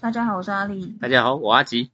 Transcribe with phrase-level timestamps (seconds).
[0.00, 0.96] 大家好，我是阿丽。
[1.00, 1.90] 大家好，我阿吉。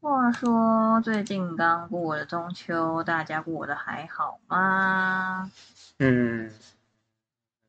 [0.00, 5.50] 话说最近刚过了中秋，大家过得还好吗？
[5.98, 6.50] 嗯，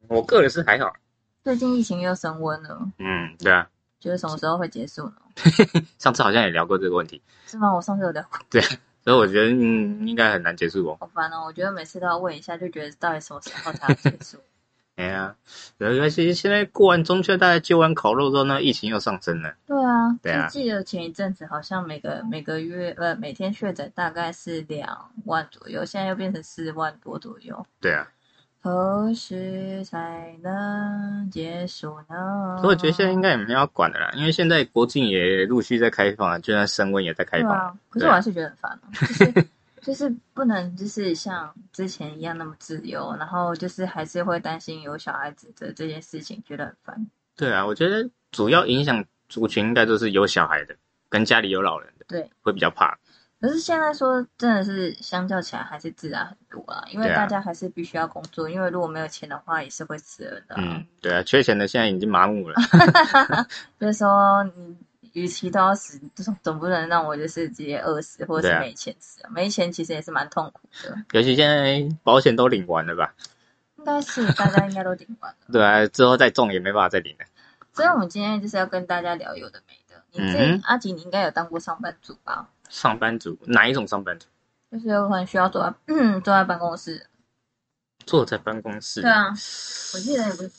[0.08, 0.94] 我个人是还好。
[1.44, 3.68] 最近疫情又升温了，嗯，对啊。
[4.00, 5.16] 觉得什么时候会结束呢？
[6.00, 7.22] 上次好像也聊过这个问题。
[7.46, 7.74] 是吗？
[7.74, 8.40] 我上次有聊过。
[8.50, 8.62] 对，
[9.04, 10.98] 所以我觉得嗯，应该很难结束哦。
[11.00, 11.46] 好烦哦！
[11.46, 14.38] 我觉得每次都要问一下，就觉得到底什么时候才要结束？
[14.98, 15.36] 哎呀，
[15.78, 16.34] 然后其实。
[16.34, 19.56] 现在过完中秋，大概就完烤肉之后，那疫情又上升了。
[19.66, 20.48] 对啊，对啊。
[20.48, 27.66] 记得前一阵子好像每个每个月呃每天确诊大概是两万左右，现在又变成四万多左右。
[27.80, 28.08] 对啊。
[28.62, 32.58] 何时才能结束呢？
[32.62, 37.52] 所以我觉得现在应该也没有要管的啦，因为现在国境也陆续在开放，就算升温也在开放。
[37.52, 39.48] 啊，可是我还是觉得很烦，就是
[39.82, 47.08] 就是不能就是像之前一样那么自由，然后就是还是会担心有小孩子的这件事情，觉得很烦。
[47.36, 50.76] 对啊，我觉得主要影响族群应该都是有小孩的，
[51.10, 52.96] 跟家里有老人的，对，会比较怕。
[53.42, 60.56] 可是现在说真的是相较起来还是自然很多啊，因为大家还是必须要工作，因为如果没有钱的话也是会死人的。
[60.60, 62.56] 嗯，对啊，缺钱的现在已经麻木了。
[63.80, 64.78] 就是说，你
[65.14, 69.22] 与其都要死，总总不能让我就是直接饿死，或者是没钱死。
[69.32, 70.96] 没钱其实也是蛮痛苦的。
[71.12, 73.14] 尤其现在保险都领完了吧？
[73.78, 75.38] 应该是大家应该都领完了。
[75.52, 77.26] 对啊，之后再中也没办法再领了。
[77.74, 80.04] 所以我们今天就是要跟大家聊有的没的。
[80.12, 82.48] 你这阿吉，你应该有当过上班族吧？
[82.72, 84.26] 上班族哪一种上班族？
[84.72, 85.76] 就是有可能需要坐在
[86.24, 87.06] 坐在办公室，
[88.06, 89.02] 坐在办公室。
[89.02, 90.52] 对啊，我记得也不是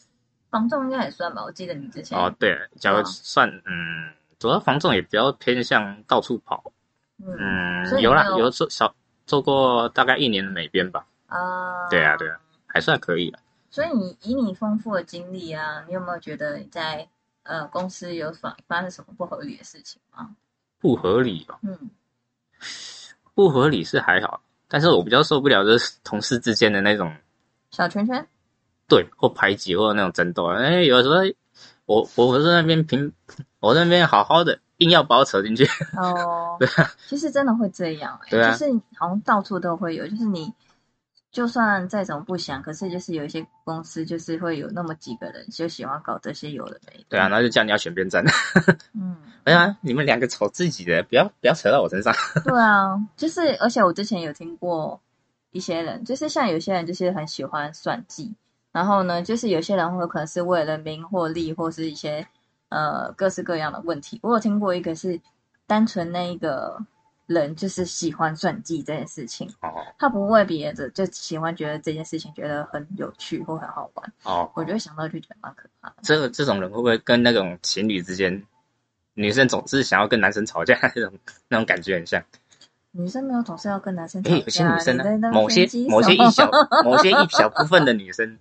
[0.51, 1.43] 房仲应该也算吧。
[1.43, 6.71] 我记得你之前哦，对，假如算嗯，主要房仲也比较偏向到处跑。
[7.17, 8.95] 嗯，有啦，有做小
[9.27, 11.07] 做过大概一年的美编吧。
[11.29, 13.39] 啊，对啊，对啊，还算可以了。
[13.71, 17.09] 所以你以你丰富的经历啊，你有没有觉得你在
[17.45, 20.37] 呃公司有发发生什么不合理的事情吗？
[20.79, 21.59] 不合理哦。
[21.63, 21.91] 嗯。
[23.35, 27.15] 不合理是还好，但是我比较受不了就是同事之间的那种
[27.71, 28.27] 小圈圈，
[28.89, 30.47] 对，或排挤或者那种争斗。
[30.47, 31.17] 哎，有时候
[31.87, 33.13] 我我是那边平，
[33.61, 35.65] 我那边好好的，硬要把我扯进去。
[35.97, 40.53] 哦，对啊，其实真的会这样，对啊，就是好像到处都会有，就是你。
[41.33, 47.05] 就算再怎么不想，可是就是有一些公司就是会有那么几个人就喜欢搞这些有的没的。
[47.09, 48.23] 对啊，那就叫你要选边站。
[48.95, 52.13] 嗯， 哎呀，你们两个瞅自己的，不要不要扯到我身上。
[52.45, 55.01] 对啊，就是而且我之前有听过
[55.53, 58.35] 一些人，就是像有些人就是很喜欢算计，
[58.71, 62.27] 然后呢，就是有些人会可能是为了名或利或是一些
[62.69, 64.21] 呃各式各样的问题。
[64.23, 65.19] 我有听过一个是
[65.67, 66.79] 单纯那一个。
[67.33, 75.93] 人就是喜欢算计这件事情，哦，他不为别的，就喜欢觉得这件事情觉得很有趣或很好玩，哦，我觉得想到就觉得蛮可怕。
[76.03, 78.45] 这个这种人会不会跟那种情侣之间，
[79.15, 81.13] 女生总是想要跟男生吵架那种
[81.49, 82.23] 那种感觉很像？
[82.95, 86.51] 女生没有总是要跟男生吵架，有些女生呢，某些某些一小
[86.85, 88.39] 某些一小部分的女生，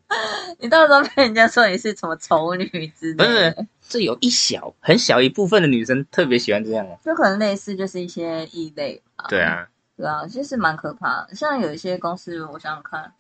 [0.60, 3.66] 你到时候被人家说你是什么丑女之类的。
[3.88, 9.26] 这有一小很小一部分的女生特别喜欢这样哦，就可能类似就是一些异类吧。
[9.30, 9.68] 对啊，
[9.98, 11.36] 对啊，其实蛮可怕的。
[11.36, 13.14] 像有一些公司，我想想看，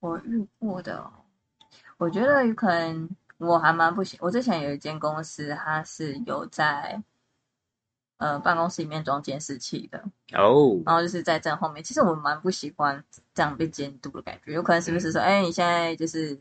[0.00, 1.04] 我遇过的，
[1.96, 4.16] 我觉得有可能我还蛮不喜。
[4.20, 7.00] 我之前有一间公司，它是有在
[8.18, 9.98] 呃办公室里面装监视器的
[10.34, 11.82] 哦，然后就是在正后面。
[11.82, 13.02] 其实我蛮不喜欢
[13.34, 14.52] 这样被监督的感觉。
[14.52, 16.38] 有可能是不是说，哎，你现在就是。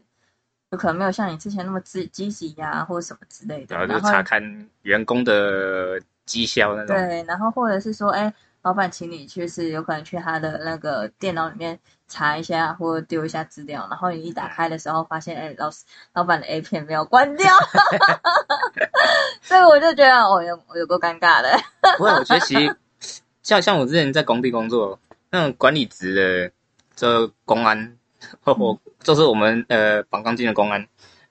[0.70, 3.74] 有可能没有像你之前那么积积极呀，或者什么之类的。
[3.74, 6.94] 然后就查看员工的绩效那种。
[6.94, 8.34] 对，然后或者是说，哎，
[8.68, 11.80] 老板请你去，是有可能去他的那个电脑里面
[12.10, 13.88] 查一下，或丢一下资料。
[13.90, 17.48] 然后你一打开的时候，发现，哎，老师老板的 A 片没有关掉。
[19.42, 21.58] 所以我就觉得，哦，有有够尴尬的。
[21.98, 22.76] 不会，我觉得其实
[23.42, 26.52] 像像我之前在工地工作，那种管理职的，
[26.94, 27.96] 这公安。
[28.44, 30.86] 我就是我们呃绑钢筋的公安，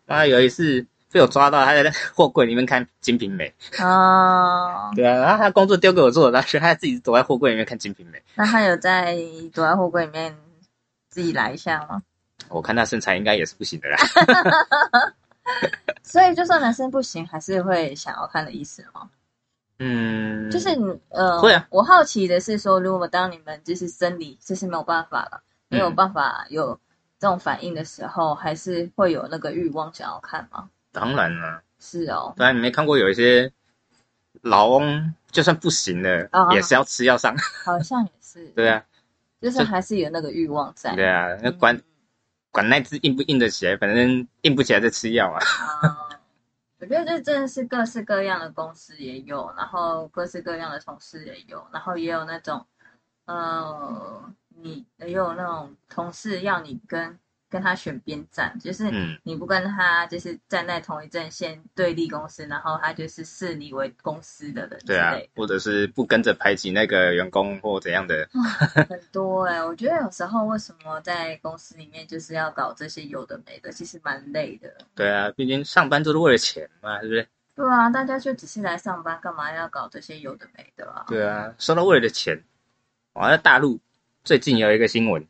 [0.06, 3.50] 那有一次被我抓到，他在货柜里面看《金瓶梅》
[3.82, 8.18] 哦， 对啊，然后他工作丢给我做，然后他自己躲在货柜里面看《金瓶梅》。
[8.34, 9.16] 那他有在
[9.54, 10.36] 躲在货柜里面
[11.08, 12.02] 自己来一下吗？
[12.50, 13.96] 我看他身材应该也是不行的啦。
[16.04, 19.08] 所以就算男生不行，还是会想要看的意思吗？
[19.78, 20.68] 嗯，就是
[21.08, 21.66] 呃，会啊。
[21.70, 25.40] 我好奇的是说，如果当你们就是生理就是没有办法了。
[25.68, 26.78] 没有办法有
[27.18, 30.68] 这种反应的时候，还是会有那个欲望想要看吗？
[30.96, 32.32] 当然了，是哦。
[32.38, 33.52] 当然你没看过有一些
[34.40, 37.36] 老翁，就算不行了，也是要吃药上。
[37.62, 38.46] 好像也是。
[38.56, 38.82] 对啊，
[39.42, 40.94] 就是还是有那个欲望在。
[40.94, 41.82] 对啊，那管嗯
[42.50, 45.36] 管那只硬不硬得起来，反正硬不起来再吃药嘛。
[45.36, 46.08] 啊，
[46.80, 52.64] 我觉得这真的是各式各样的公司也有，然后各式各样的同事也有，然后也有那种，
[53.26, 68.28] 呃，你也有那种同事要你跟跟他选边站，就是嗯，你不跟他就是站在同一阵线对立公司，然后他就是视你为公司的人之对啊，或者是不跟着排挤那个员工或怎样的，
[68.88, 74.72] 很多哎、我觉得有时候为什么在公司里面就是要搞这些有的没的，其实蛮累的。
[74.94, 77.26] 对啊，毕竟上班就是为了钱嘛，对不对？
[77.54, 81.04] 对啊，大家就只是来上班，干嘛要搞这些有的没的啊？
[81.08, 82.42] 对啊，说到为了钱，
[83.14, 83.80] 我在大陆
[84.24, 85.26] 最近有一个新闻，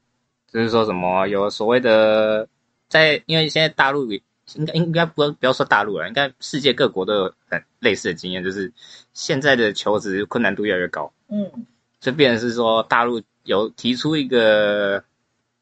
[0.56, 2.49] 就是说什么有所谓的
[2.88, 8.73] 在，因为现在大陆应该应该不要不要说大陆了，应该世界各国都有很类似的经验，就是
[9.12, 11.67] 现在的求职困难度越来越高，嗯。
[11.99, 15.03] 就变成是说大陆有提出一个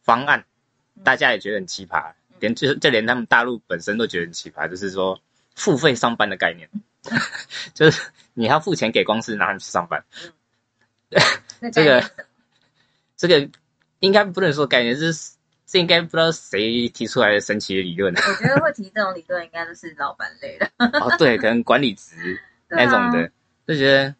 [0.03, 0.45] 方案，
[1.03, 5.19] 大家也觉得很奇葩，连就就连他们大陆本身都觉得很奇葩，就是说
[5.55, 6.69] 付费上班的概念，
[7.73, 8.03] 就是
[8.35, 10.05] 你要付钱给公司，然后你去上班。
[11.61, 12.05] 那这个
[13.17, 13.49] 这个
[14.05, 15.33] 应该不能说概念，这是
[15.67, 20.71] 这应该不知道谁提出来的神奇的理论我觉得会提这种理论，应该都是老板类的，
[21.01, 22.15] 哦，对，可能管理职
[22.69, 22.77] 啊。
[22.77, 23.31] 那种的，
[23.67, 24.15] 就觉得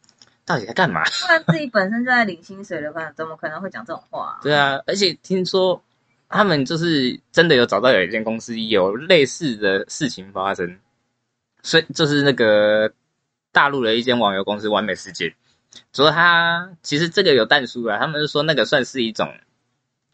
[0.47, 1.03] 到底在干嘛？
[1.05, 5.83] 不然自己本身就在领薪水的话，怎么可能会讲这种话、对啊，而且听说
[6.29, 10.79] 他们就是真的有找到有一间公司有类似的事情发生，
[11.63, 12.93] 所以就是那个
[13.53, 15.35] 大陆的一间网游公司完美世界，
[15.93, 19.35] 主要他其实这个有淡书啊，他们是说那个算是一种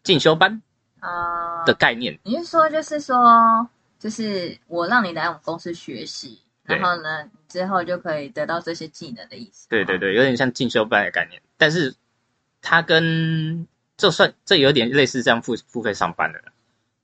[0.03, 0.61] 进修班
[0.99, 3.67] 啊、的概念，你是说就是说，
[3.99, 9.67] 就是我让你来我们公司学习，然后呢，你之后就可以得到这些技能的意思。
[9.69, 11.95] 对对对，有点像进修班的概念，但是
[12.61, 13.67] 它跟
[13.97, 16.51] 就算这有点类似这样付付费上班的了，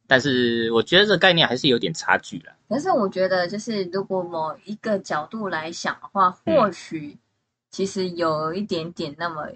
[0.08, 2.54] 但是我觉得这个概念还是有点差距了。
[2.70, 7.18] 可是我觉得，就是如果某一个角度来想的话，嗯或许
[7.72, 9.48] 其实有一点点那么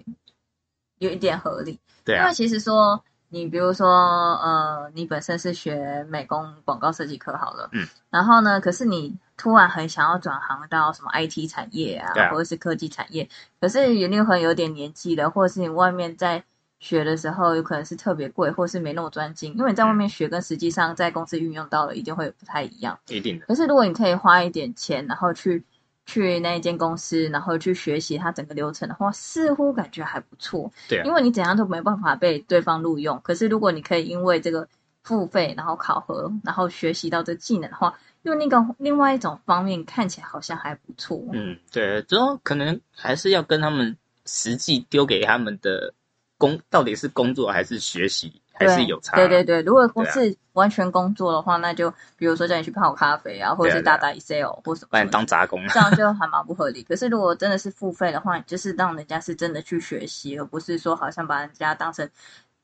[0.98, 1.78] 有一点合理。
[2.04, 13.26] 对啊因为，其实说你比如说呃，你本身是学美工广告设计科好了，嗯，然后呢，可是你突然很想要转行到什么 IT 产业啊，啊或者是科技产业，
[13.58, 16.44] 可是有那可能有点年纪了，或者是你外面在
[16.78, 22.98] 学的时候有可能是特别贵，或是没那么专精，因为你在外面学跟实际上在公司运用到了一定会不太一样。
[23.08, 25.64] 一定的，可是如果你可以花一点钱，然后去
[26.06, 30.70] 去那一间公司，然后去学习它整个流程的话，似乎感觉还不错。
[30.88, 33.20] 对啊因，为你怎样都没办法被对方录用。
[33.22, 34.68] 可是如果你可以因为这个
[35.02, 41.22] 付费，然后考核，然后学习到这技能的话，用那个另外一种方面看起来好像还不错。
[41.32, 43.96] 嗯，对，之后可能还是要跟他们
[44.26, 45.94] 实际丢给他们的
[46.36, 49.16] 工，到底是工作还是学习，还是有差。
[49.16, 55.66] 对对对，如果不对啊是完全工作的话，那就比如说叫你去泡咖啡啊，或者是打打 Excel 或什么不然什么当杂工。
[55.68, 56.82] 这样就还蛮不合理。
[56.82, 62.08] 可是如果真的是付费的话，你就是让人家是真的去学习，而不是说好像把人家当成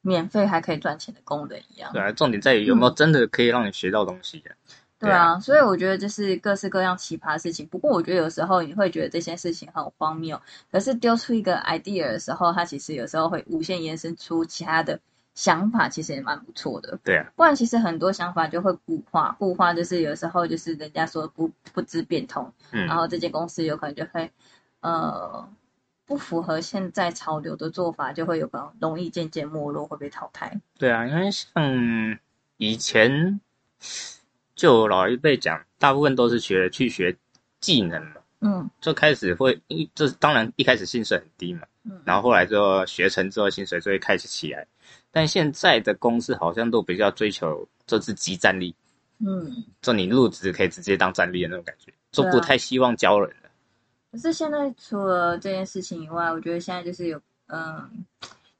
[0.02, 1.90] 免费还可以赚钱的工人一样。
[1.92, 4.50] 对啊，重点在于有没有真的可以让你学到东西的。
[5.00, 7.64] 对啊，所以我觉得就是各式各样奇葩的事情。
[7.68, 10.40] 不过我觉得有时候你会觉得这些事情很荒谬，
[10.72, 14.98] 可是丢出一个 idea 的时候，它其实有时候会无限延伸出其他的
[15.38, 16.98] 想法，其实也蛮不错的。
[17.04, 22.84] 对啊，不然其实很多想法就会固化，固化就是有时候就是人家说不不知变通，嗯。
[22.86, 24.28] 然，后这间公司有可能就会
[24.80, 25.48] 呃
[26.04, 30.60] 不符合现在潮流的做法，就会有可能容易渐渐没落，会被淘汰。
[30.76, 32.18] 对啊，因为像
[32.56, 33.40] 以前
[34.56, 37.16] 就老一辈讲，大部分都是学去学
[37.60, 38.68] 技能嘛，嗯。
[38.80, 44.66] 就开始会，一就是当然一开始薪水很低嘛，嗯，然后后来就学成之后薪水就会开始起来，
[45.10, 48.74] 但现在的公司好像都比较追求就是集战力，
[49.18, 53.50] 嗯，就你入职可以直接当战力的那种感觉，就不太希望教人了。
[54.12, 58.04] 可是现在除了这件事情以外，我觉得现在就是有嗯。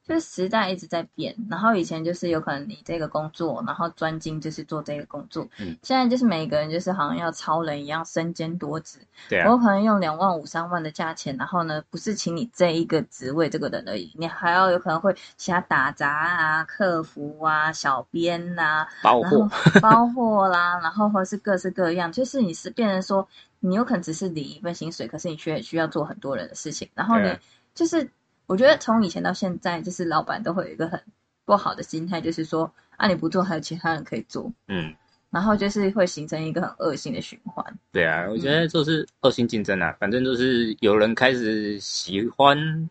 [0.09, 8.97] 就是时代一直在变，然后以前就是有可能你这个工作，然后专精就是做这个工作，嗯，现在就是每个人就是好像要超人一样身兼多职，
[9.29, 19.49] 对啊我，可能用两万五、三万的价钱，然后呢，不是请你这一个职位这个人而已，你还要有可能会其他打杂啊、客服啊、小编呐、然包货，
[19.79, 23.27] 包货啦，然后或是各式各样，就是你是变成说，
[23.59, 27.39] 你有可能只是领一份薪水，可是你却需要做很多人的事情，然后呢对啊，
[27.75, 28.09] 就是
[28.49, 30.99] 我觉得从以前到现在，就是老板都会有一个很
[31.45, 34.91] 不好的心态，就是说啊你不做，还有其他人可以做，嗯，
[35.29, 37.63] 然后就是会形成一个很恶性的循环。
[37.91, 42.89] 对啊，我觉得就是恶性竞争啊，反正就是有人开始喜欢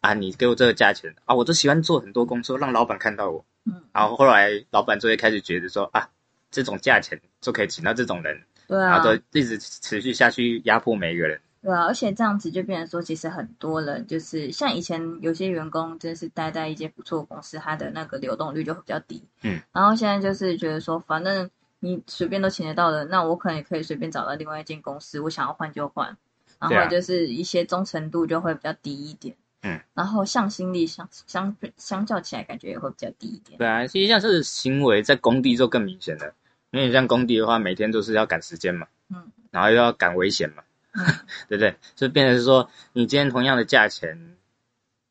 [0.00, 3.44] 啊，你给我这个价钱啊，我都喜欢做很多工作，让老板看到我。
[3.66, 6.08] 嗯，然后后来老板就会开始觉得说啊，
[6.50, 11.38] 这种价钱就可以请到这种人，对啊，然后就一直持续下去压迫每一个人。
[11.62, 19.22] 对啊，而且这样子就变成说，其实很多人就是像以前有些员工，真是待在一间不错的公司，他的那个流动率就会比较低。
[19.42, 21.50] 嗯，然后现在就是觉得说，反正
[21.80, 26.16] 你随便都请得到的，那我可能也可以随便找到另外一间公司，我想要换就换。
[26.60, 29.36] 然后就是一些忠诚度就会比较低一点。
[29.62, 33.58] 嗯，然后向心力相相相较起来，感觉也会比较低一点。
[33.58, 36.34] 对啊，其实像是行为在工地就更明显了，
[36.70, 40.67] 因为你像工地的话，每天都是要赶时间嘛，嗯，然后又要赶危险嘛，嗯
[41.48, 41.76] 对不对？
[41.94, 44.36] 就变成是说，你今天同样的价钱，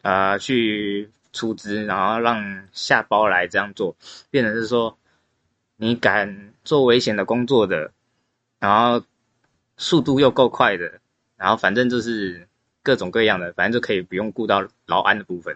[0.02, 3.96] 呃，去出资，然后让下包来这样做，
[4.30, 4.98] 变成是说，
[5.76, 7.92] 你敢做危险的工作的，
[8.60, 9.04] 然后
[9.78, 11.00] 速度又够快的，
[11.36, 12.48] 然后反正就是
[12.84, 15.56] 各种各样的，反正就可以不用顾到劳安的部分。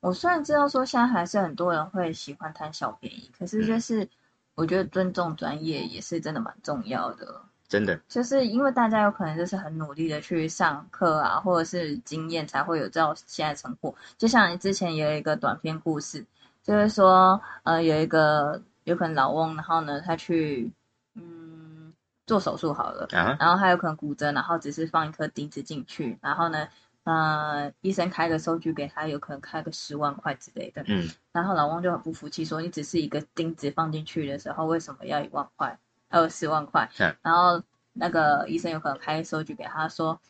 [0.00, 4.06] 我虽然知道说现在还是很多人会喜欢贪小便宜，可是就是
[4.54, 7.40] 我觉得尊重专业也是真的蛮重要的。
[7.74, 13.92] 真的，就是因为大家有可能就是很努力的去上课啊，或者是经验才会有这种现在成果。
[14.16, 16.24] 就像你之前有一个短篇故事，
[16.62, 20.70] 就是说呃有一个有可能老翁，然后呢他去
[21.16, 21.92] 嗯
[22.28, 26.68] 做手术好了，啊，然后他有可能骨折，然后只是放一颗钉子进去，然后呢
[27.02, 30.84] 呃医生开个收据给他，有可能开个十万块之类的。
[30.86, 35.76] 嗯，然后老翁就很不服气，说：“你只是一个钉子放进去的时候，为什么要一万块，
[36.08, 40.20] 呃，十万块？”嗯然后那个医生有可能开收据给他说，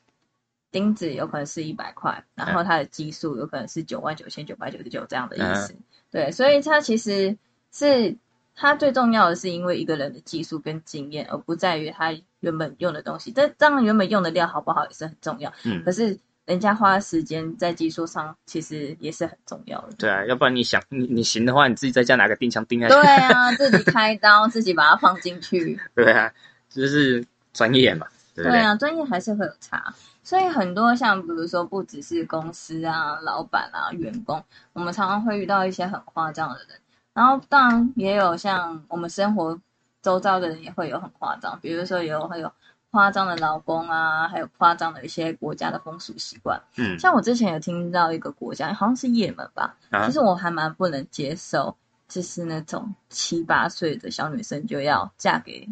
[0.70, 5.74] 钉子有可能是一百块，然后他的基数有可能是九万九千九百九十九这样的意思。
[6.10, 7.36] 对，所以他其实
[7.72, 8.16] 是
[8.54, 13.32] 他最重要的是因为一个人的技术跟经验，而不在于他原本用的东西。
[13.32, 15.52] 但当然，原本用的料好不好也是很重要。
[15.64, 19.88] 嗯可是人家花时间在技术上，其实也是很重要的。
[19.98, 22.94] 对啊，要不然你想你你行的话，你自己在家拿个钉枪钉下去。
[22.94, 25.78] 对啊， 自己开刀，自己把它放进去。
[25.94, 26.30] 对啊，
[26.68, 28.58] 就是专业嘛，对不对？
[28.58, 29.94] 对啊，专业还是会有差。
[30.22, 36.68] 所以很多像比如说，不只是公司啊、老板啊、员工，我们常常会遇到一些很夸张的人。
[37.12, 39.58] 然后当然也有像我们生活
[40.02, 42.52] 周遭的人也会有很夸张，比如说有会有
[42.94, 46.62] 夸张的劳工啊，还有夸张的一些国家的风俗习惯。
[46.76, 55.68] 嗯像我之前有听到一个国家，好像是也门吧，啊其实我还蛮不能接受，就是那种七八岁的小女生就要嫁给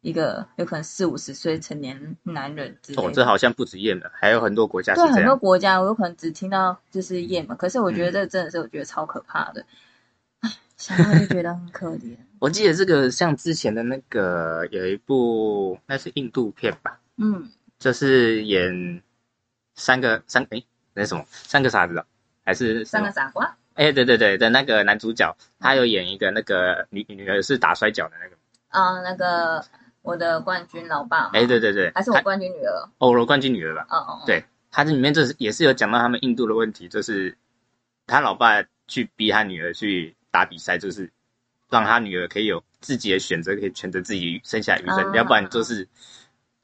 [0.00, 3.08] 一个有可能四五十岁成年男人之类的。
[3.08, 5.36] 哦，这好像不止也门，还有很多国家是对很多。
[5.36, 9.64] 国家，我有可能只听到就是也门，可是我觉得这真的是我觉得超可怕的，
[10.40, 12.16] 唉，想到就觉得很可怜。
[12.38, 19.02] 我记得这个像之前的那个有一部那是印度片吧，嗯，就是演
[19.74, 20.64] 三个三诶
[20.94, 22.04] 那是什么三个傻子哦，
[22.44, 23.10] 还是三个？
[23.10, 23.56] 傻瓜。
[23.74, 28.36] 哎，对对对的那个男主角，他有演一个那个女女儿是打摔跤的那个，
[28.68, 29.62] 啊、那个
[30.00, 32.88] 我的冠军老爸嘛，哎，对对对，还是我冠军女儿？
[32.98, 33.86] 哦，我冠军女儿吧？
[33.90, 37.36] 哦哦，对他这里面就是也是有讲到他们印度的问题，就是
[38.06, 41.12] 他老爸去逼他女儿去打比赛，就是
[41.68, 45.88] 让他女儿可以有自己的选择，可以选择自己生下余生，啊要不然就是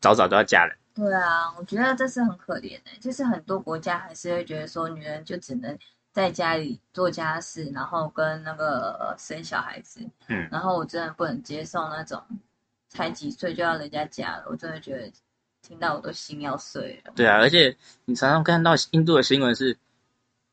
[0.01, 0.77] 早早都要嫁人。
[0.95, 5.79] 对啊，我觉得这是很可怜的，就是很多国家还是会觉得说女人就只能
[6.13, 10.01] 在家里做家事，然后跟那个呃生小孩子。
[10.29, 12.23] 嗯然后我真的不能接受那种
[12.89, 15.11] 才几岁就要人家嫁了，我真的觉得
[15.63, 17.13] 听到我都心要碎了。
[17.17, 19.79] 对啊，而且你常常看到印度的新闻是，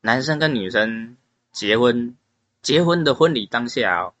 [0.00, 1.18] 男生跟女生
[1.52, 2.16] 结婚，
[2.62, 4.14] 结婚的婚礼当下、哦、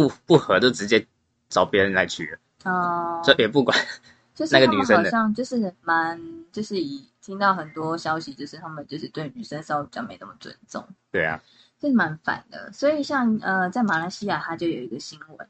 [0.00, 1.06] 不不合就直接
[1.48, 3.76] 找别人来娶了，哦、这也不管。
[4.34, 6.20] 就是那个他们好女生的像就是蛮，
[6.52, 10.86] 就是以听到很多消息，就是他们就是对女生稍微比较没那么尊重。
[11.10, 11.42] 对啊，
[11.80, 12.70] 就是蛮烦的。
[12.72, 15.48] 所以像呃，在马来西亚，它就有一个新闻，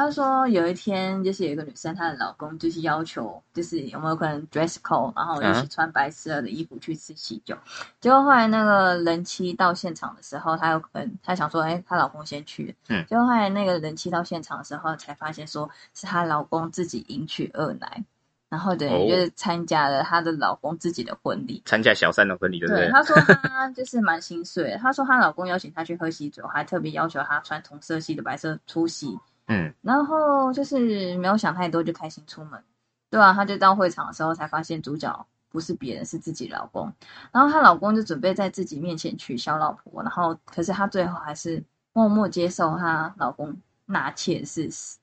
[0.00, 7.54] 他说有一天就是有一个女生，她的老公就是要求，就是有没有可能 dress code，然后一起嗯穿白色的衣服去吃喜酒。
[8.00, 18.02] 结果后来那个人妻到现场的时候，她有可能她想说，哎，她老公先去，嗯结果后来那个人妻到现场的时候，才发现说是她老公自己迎娶二奶。
[18.48, 22.90] 然后等于哦就是参加了她的老公自己的婚礼，参加小三的婚礼，对不对，对？
[22.90, 24.76] 她说她就是蛮心碎。
[24.82, 29.16] 她说她老公邀请她去喝喜酒，还特别要求她穿同色系的白色出席，
[29.50, 32.62] 嗯，然后就是没有想太多就开心出门。
[33.10, 36.92] 对啊，她就到会场的时候才发现主角不是别人，是自己老公。
[37.32, 44.98] 然后她老公就准备在自己面前取消老婆，然后可是她最后还是默默接受她老公纳妾的事实。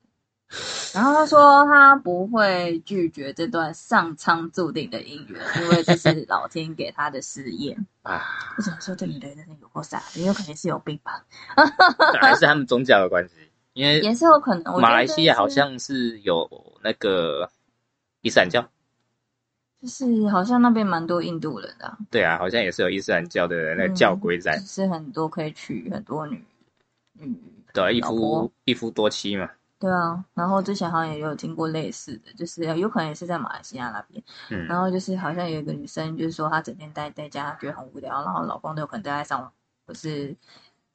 [0.93, 7.85] 然后她说她不会拒绝这段上苍注定的姻缘，因为这是老天给她的试验。
[8.03, 8.23] 啊，
[8.57, 11.25] 我只能说这女的真的有够傻的，有可能是有病吧，
[12.21, 13.46] 还是他们宗教的关系，
[13.77, 14.81] 因为也是有可能。
[14.81, 16.49] 马来西亚好像是有
[16.83, 17.47] 那个
[18.21, 18.67] 伊斯兰教，
[19.79, 26.43] 就是好像那边蛮多印度人的啊、对啊，好像也是有伊斯兰教的那个教规在就，是很多可以娶很多女
[27.13, 27.39] 女，
[27.71, 30.25] 对啊，一夫一夫多妻嘛，对啊。
[30.33, 39.51] 然后之前好像也有听过类似的，就是有可能也是在马来西亚那边，嗯，然后就是好像有一个女生，就是说她整天待在家，觉得很无聊，然后老公都有可能都在上网，
[39.85, 40.35] 不是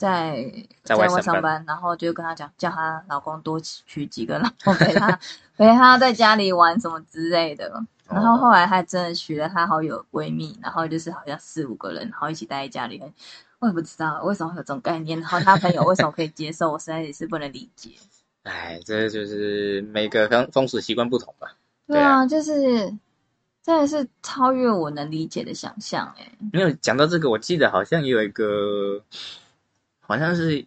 [0.02, 5.16] 在在外上上班，然后就跟她讲，叫她老公多娶几个老婆陪她
[5.56, 7.72] 陪她在家里玩什么之类的。
[8.08, 13.00] 然后后来还真的娶了她好友闺蜜，然后就是好像四五个人，然后一起待在家里。
[13.60, 17.90] 我也不知道为什么会有这种概念，然后她朋友为什么可以接受，我实在也是不能理解。
[18.42, 21.54] 哎，这就是每个风风俗习惯不同吧。
[21.86, 22.92] 对啊，就是
[23.62, 29.00] 真的是超越我能理解的想象哎、没有讲到这个，我记得好像也有一个，
[30.12, 30.66] 好像是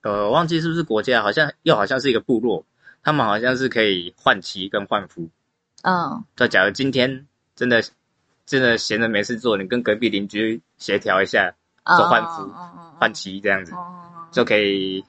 [0.00, 2.64] 呃，忘记是不是国家，好像又好像是一个部落，
[3.02, 5.28] 他们好像是可以换旗跟换服。
[5.82, 7.82] 嗯，就假如今天真的
[8.46, 15.04] 真的闲着没事做，你跟隔壁邻居协调一下，做换夫哦换妻这样子，哦，就可以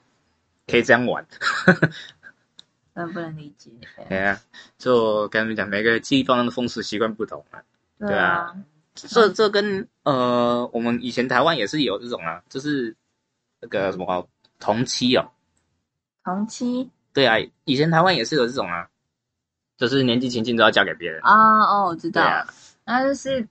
[0.66, 1.26] 可以这样玩。
[2.94, 3.70] 真不能理解。
[4.10, 4.38] 对啊，
[4.76, 7.62] 就跟你们讲，每个地方的风俗习惯不同啊。
[7.98, 8.54] 对啊，
[8.94, 12.96] 这这跟呃，我们以前台湾也是有这种啊，就是
[13.60, 15.28] 那个什么同妻哦。
[16.24, 18.88] 同期对啊，以前台湾也是有这种啊，
[19.76, 21.20] 就是年纪轻轻都要嫁给别人。
[21.22, 22.46] 啊，哦，我知道，对啊，
[22.84, 23.46] 那就是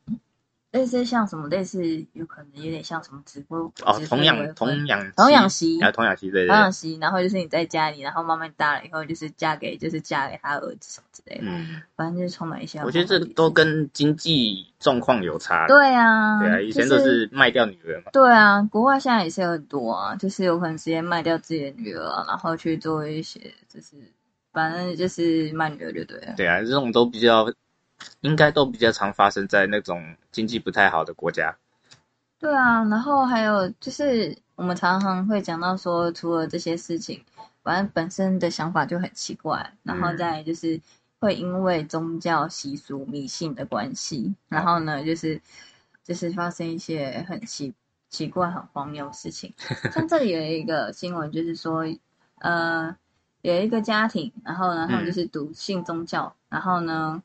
[0.72, 12.80] 类似像什么，类似有可能有点像什么直播哦，童养养童养童养媳啊，童养媳对童养媳，然后就是你在家里，然后慢慢大了以后，就是嫁给就是嫁给他儿子什么之类的，嗯，反正就是充满一些。
[12.80, 15.66] 我觉得这都跟经济状况有差。
[15.68, 18.12] 对啊，对啊，以前都是卖掉女儿嘛。
[18.12, 23.96] 对啊，国外现在也是有很多啊，就是有可能直接卖掉自己的女儿啊，然后去做一些，就是
[24.52, 26.34] 反正就是卖女儿就对了。
[26.36, 27.46] 对啊，这种都比较，
[28.22, 31.58] 应该都比较常发生在那种经济不太好的国家。
[32.40, 37.24] 对啊，然后还有就是我们常常会讲到说，除了这些事情，
[37.64, 40.80] 反正本身的想法就很奇怪，然后再来就是
[41.20, 45.42] 会因为宗教习俗、迷信的关系，然后呢，就是
[46.04, 47.74] 就是发生一些很奇
[48.10, 49.52] 奇怪、很荒谬的事情。
[49.92, 51.84] 像这里有一个新闻，就是说，
[52.38, 52.96] 呃，
[53.42, 57.24] 有一个家庭，然后呢，他们就是笃信宗教，然后呢，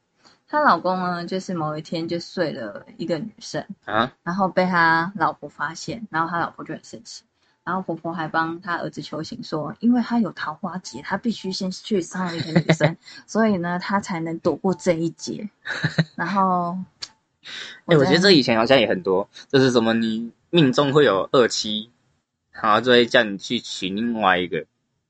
[0.52, 3.64] 她老公呢，就是某一天就睡了一个女生。
[3.86, 7.22] 啊，然后被他老婆发现，然后他老婆就很生气，
[7.64, 12.94] 然后婆婆还帮他儿子求情说，因为他有桃花劫，他必须先去伤了一个女生，
[13.26, 15.48] 所以呢，他才能躲过这一劫。
[16.16, 16.76] 然后，
[17.86, 21.90] 哎、我觉得这以前好像也很多，就是什么你命中会有二妻，
[22.50, 24.66] 然后就会叫你去娶另外一个，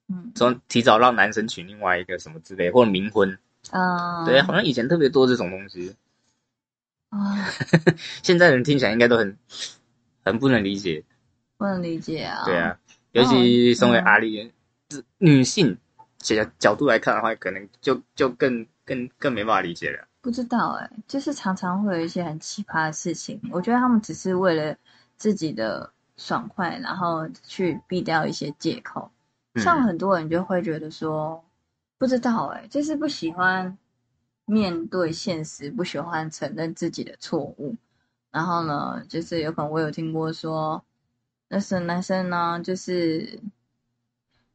[0.09, 3.37] 嗯说提早让男生娶另外一个什么之类，或者冥婚。
[3.71, 5.95] 嗯，对，好像以前特别多这种东西，
[7.11, 7.49] 啊，
[8.23, 9.39] 现在人听起来应该都很
[10.25, 11.05] 很不能理解。
[11.57, 12.45] 不能理解啊。
[12.45, 12.79] 对啊，
[13.13, 14.53] 尤其身为嗯阿丽人，
[14.91, 15.79] 是女性
[16.19, 20.09] 角角度来看的话，可能就就更更更没办法理解了。
[20.21, 24.77] 不知道哎、就是常常会有一些很奇葩的事情，我觉得他们只是为了
[25.17, 29.11] 自己的爽快，然后去避掉一些借口。
[29.57, 31.45] 像嗯很多人就会觉得说，
[32.03, 33.79] 不知道哎、就是不喜欢
[34.45, 37.77] 面对现实，不喜欢承认自己的错误。
[38.33, 40.83] 然后呢，就是有可能我有听过说，
[41.47, 43.39] 那是男生呢，就是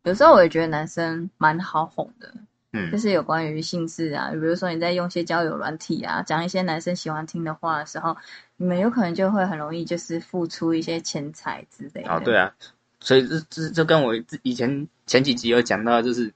[0.03, 2.33] 有时候我也觉得男生蛮好哄的，
[2.73, 8.17] 嗯就是有关于性事啊，比如说你在用一些交友软体啊，讲一些男生喜欢听的话的时候，
[8.57, 12.11] 你们有可能就会很容易就是付出一些钱财之类的。
[12.11, 12.53] 哦，对啊，
[12.99, 16.33] 所以这这就跟我以前前几集有讲到，就是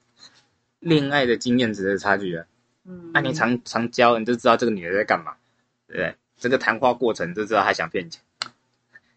[0.81, 2.45] 恋爱的经验值的差距啊。
[2.83, 5.33] 嗯，那、你常常教，你就知道这个女的在干嘛，
[5.87, 6.15] 对不对？
[6.37, 8.21] 这个谈话过程就知道她想骗钱。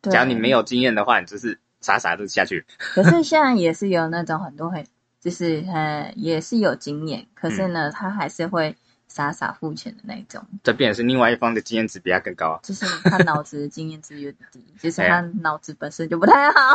[0.03, 2.64] 对假如你没有经验的话，你就是傻傻的下去。
[2.79, 4.87] 可是现在也是有那种很多很，
[5.18, 8.77] 就是呃，也是有经验，可是呢，他还是会
[9.09, 12.61] 傻傻付钱的那种，这变成是另外一方的经验值比她更高啊。
[12.62, 16.74] 就是他脑子的经验值有点低，就是 哎呀他脑子本身就不太好。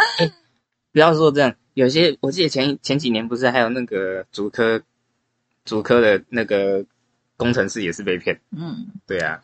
[0.92, 4.82] 不要说这样，有些我记得前前几年不是还有那个主科
[5.64, 6.84] 主科的那个
[7.36, 8.40] 工程师也是被骗。
[8.50, 9.40] 嗯，对啊，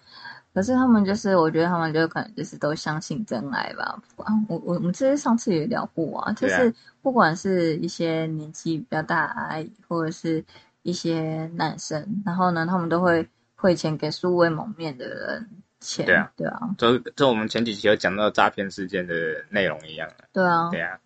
[0.53, 4.03] 可是他们就是，我觉得他们就可能就是都相信真爱吧。
[4.17, 10.45] 啊，我我我们这些上次也聊过啊，就是不管是一些年纪比较大的阿姨，或者是
[10.83, 19.15] 一些男生，然后呢，他们都会汇钱给素未谋面的人钱，对啊，对啊，就就我们前几期有讲到诈骗事件的
[19.51, 20.27] 内容一样啊。
[20.33, 20.99] 对啊，对啊，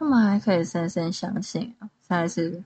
[0.00, 2.64] 他们还可以深深相信啊，实在是，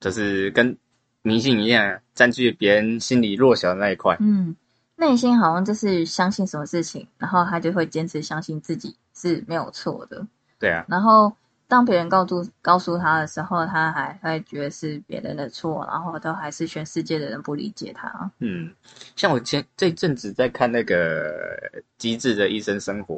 [0.00, 0.76] 就是跟
[1.22, 4.14] 迷信一样，占据别人心里弱小的那一块。
[4.20, 4.54] 嗯，
[4.96, 10.26] 内心好像就是相信什么事情，然后他就会坚持相信自己是没有错的。
[10.58, 11.32] 对啊，然后
[11.66, 18.30] 当别人告诉告诉他的时候，他还会觉得是别人的错，然后都还是全世界的人不理解他。
[18.40, 18.70] 嗯，
[19.16, 21.32] 像我前这阵子在看那个
[21.96, 23.14] 《机智的医生生活》，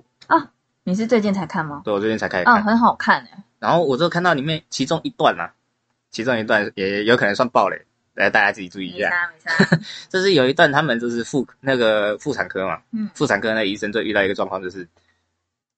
[0.86, 1.82] 你是最近才看吗？
[1.84, 5.52] 对我最近才开始啊、看，很好看哎、然后我就看到里面其中一段啊，
[6.12, 7.76] 其中一段也有可能算爆雷，
[8.14, 9.10] 来大家自己注意一下。
[10.08, 13.10] 就 是有一段他们就是妇那个妇产科嘛，嗯。
[13.14, 14.88] 妇产科那医生就遇到一个状况，就是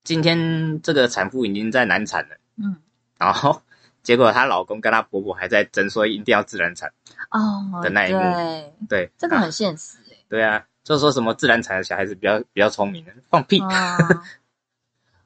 [0.04, 2.76] 今天这个产妇已经在难产了，嗯，
[3.16, 3.62] 然后
[4.02, 6.92] 结果她老公跟她婆婆还在争说一定要自然产，
[7.30, 8.76] 哦，的那一幕。
[8.90, 13.96] 对，这个很现实哎、对啊，就说什么自然产的小孩子比较比较聪明，放屁，啊，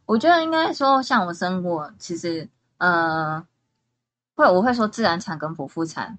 [0.07, 3.47] 我觉得应该说，像我生过，其实呃，
[4.35, 6.19] 会我会说自然产跟剖腹产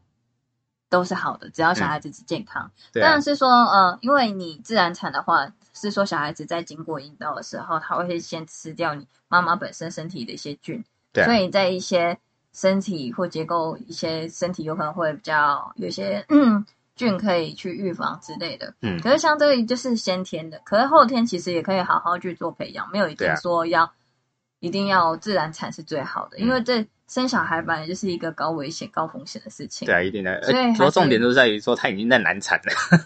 [0.89, 2.71] 都是好的，只要小孩子是健康。
[2.93, 10.83] 但，是说呃，因为你自然产的话，是说小孩子在经过阴道的时候，他会先吃掉你妈妈本身身体的一些菌，
[11.25, 12.17] 所以在一些
[12.53, 16.65] 身体或结构一些身体有可能会比较有些嗯
[16.95, 18.73] 菌可以去预防之类的。
[18.81, 23.91] 嗯，可是像这个就是先天的，可是后天其实也可以好好去做培养，没有一定说要、
[24.59, 29.85] 一定要自然产是最好的，嗯因为这生小孩本来就是一个高危险、高风险的事情。
[29.85, 33.05] 对啊，一定的，所以重点就在于说他已经在难产了，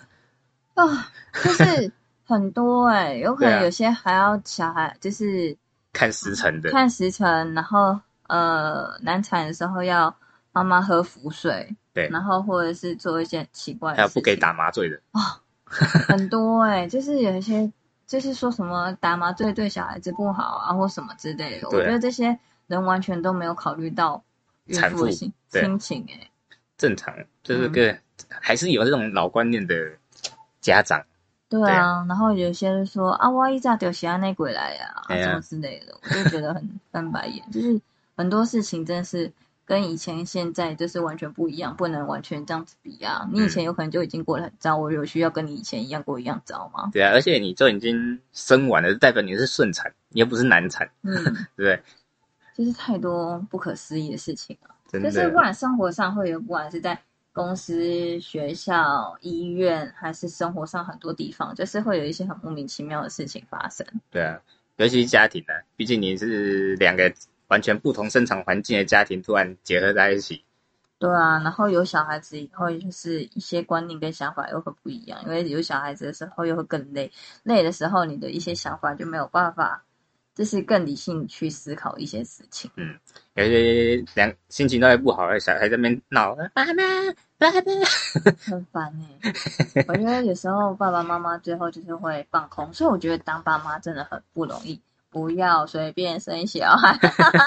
[0.75, 1.11] 啊，
[1.43, 1.91] 就是
[2.25, 5.57] 很多哎、有可能有些还要小孩就是
[5.93, 10.15] 看时辰的，看时辰，然后呃难产的时候要
[10.51, 12.07] 妈妈喝符水，对。
[12.09, 14.99] 然后或者是做一些奇怪的，还有不给打麻醉的，
[15.65, 17.71] 很多哎、 就是有一些
[18.05, 21.67] 就是说什么打麻醉对小孩子不好啊，或什么之类的。
[21.69, 24.23] 我觉得这些人完全都没有考虑到
[24.65, 26.29] 孕产妇心心情哎、
[26.77, 27.97] 正常，嗯就是个、
[28.29, 29.73] 还是有这种老观念的
[30.61, 31.03] 家长，
[31.49, 35.29] 对对啊，然后有些人说啊，我一早丢喜安内鬼来呀、啊，哎呀。
[35.29, 37.43] 什么之类的，我就觉得很 翻白眼。
[37.51, 37.81] 就是
[38.15, 39.31] 很多事情真的是
[39.67, 43.27] 跟以前现在就是完全不一样，不能完全这样子比啊。
[43.33, 46.89] 你以前有可能就已经过得很糟，我有需要跟你以前一样过一样糟吗？
[46.93, 51.13] 对啊，而且你就已经生完了，代表你是顺产，你又不是难产，嗯，
[51.57, 51.83] 对不对？
[52.55, 54.73] 就是太多不可思议的事情了。
[54.89, 56.97] 真的，就是不管生活上会有，不管是在
[57.33, 63.85] 公司、学校、医院，还是生活上很多地方，就是会有一些很莫名其妙的事情发生。
[64.09, 64.39] 对啊，
[64.77, 67.13] 尤其是家庭呢、毕竟你是两个
[67.47, 70.43] 完全不同生长环境的家庭突然结合在一起，
[70.99, 77.11] 对啊，然后有小孩子以后，就是一些观念跟想法又会不一样，因为有小孩子的时候又会更累，
[77.43, 79.83] 累的时候你的一些想法就没有办法，
[80.33, 82.69] 就是更理性去思考一些事情。
[82.75, 82.97] 嗯
[83.35, 86.73] 有些两心情都会不好，小孩在那边闹，爸爸
[87.37, 87.61] 爸爸，
[88.39, 88.91] 很烦
[89.23, 89.31] 哎、
[89.87, 94.81] 我觉得有时候爸爸妈妈最后就是会放空，所以我觉得当爸妈真的很不容易。
[95.17, 96.95] 不要随便生小孩。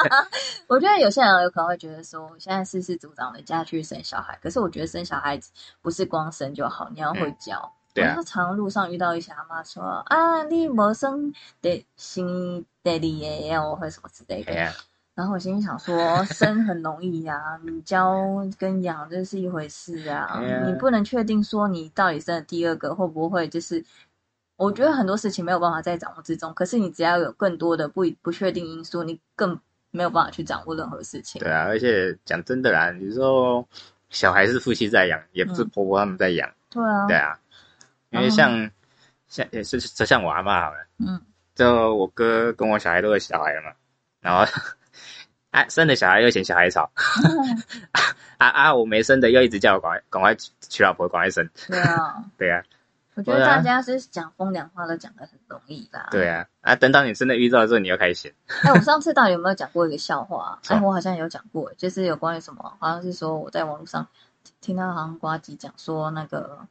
[0.66, 7.72] 我觉得有些人有可能会觉得说，我现在事事主张的家去生小孩，可是我觉得生小孩子不是光生就好，你要会教。
[7.94, 12.98] 对啊我，常路上遇到一些阿妈说啊，你没生得生第二
[13.62, 14.52] 个，我会什么之类的。
[15.16, 18.16] 然后我心里想说，生很容易呀、你教
[18.58, 23.84] 跟养这是一回事啊，你不能确定说你到底生了第二个会不会就是，
[24.60, 29.58] 我觉得很多事情没有办法在掌握之中，可是你只要有更多的不不确定因素，你更
[29.90, 31.40] 没有办法去掌握任何事情。
[31.40, 33.66] 对啊，而且讲真的啦，你说
[34.10, 35.68] 小孩是夫妻在养，也不是嗯。
[35.70, 37.38] 婆婆他们在养，对啊，对啊，
[38.10, 38.70] 因为像
[39.28, 41.18] 像也是就像我阿妈好了，嗯，
[41.54, 43.72] 就我哥跟我小孩都有小孩了嘛，
[44.20, 44.44] 然后
[45.52, 46.90] 啊生的小孩又嫌小孩吵，
[48.36, 52.62] 啊啊我没生的又一直叫我赶快赶快娶娶老婆，赶快生， 对啊，对啊
[53.14, 56.08] 我觉得大家是讲风凉话都讲的很容易啦。
[56.10, 60.58] 对啊啊等到你真的遇到的时候，你又开始嫌，哎，我上次到底有没有讲过一个笑话？
[60.68, 64.06] 哎，我好像有讲过，就是有关于什么，好像是说我在网络上
[64.60, 66.66] 听到好像瓜吉讲说，那个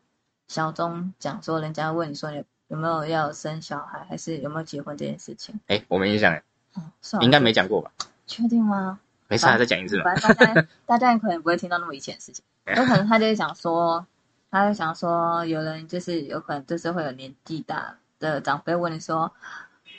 [0.48, 6.44] 小钟讲说，人家问你说你有没有要生小孩，还是有没有结婚这件事情，哎我没印象哎，
[6.76, 7.92] 哦，算了应该没，讲过吧？
[8.26, 9.00] 确定吗？
[9.28, 12.44] 没事啊，再讲一次嘛，反正大家大家可能不会听到那么以前的事情，
[12.76, 14.08] 有可能他就是讲说，
[14.52, 19.32] 他就想说，有人就是有可能就是会有年纪大的长辈问你说，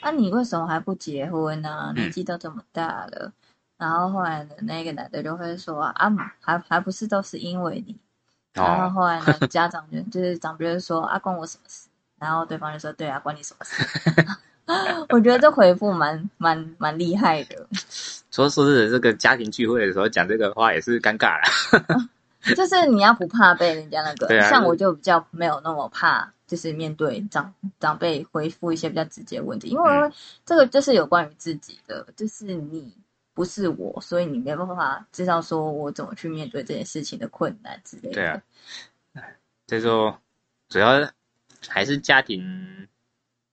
[0.01, 3.31] 啊，你为什么还不结婚呢、年纪都这么大了。
[3.77, 7.95] 然后后来呢，那个男的就会说啊，还还不是都是因为你。
[8.53, 11.87] 然后哦，后来呢， 家长就就是长辈就说啊，关我什么事？
[12.19, 13.83] 然后对方就说对啊，关你什么事？
[15.09, 17.67] 我觉得这回复蛮蛮蛮厉害的，
[18.29, 22.09] 说 说是这个家庭聚会的时候讲这个话也是尴尬了。
[22.55, 30.11] 就是你要不怕被人家那个，啊像我就比较没有那么怕，就是面对长长辈回复一些比较直接的问题，因为嗯
[30.45, 32.93] 这个就是有关于自己的，就是你
[33.33, 38.13] 不是我，所以你没办法知道说我怎么去面对这件事情的困难之类的。
[38.13, 38.41] 对啊，
[39.67, 40.15] 这时候
[40.67, 41.07] 主要
[41.67, 42.87] 还是家庭，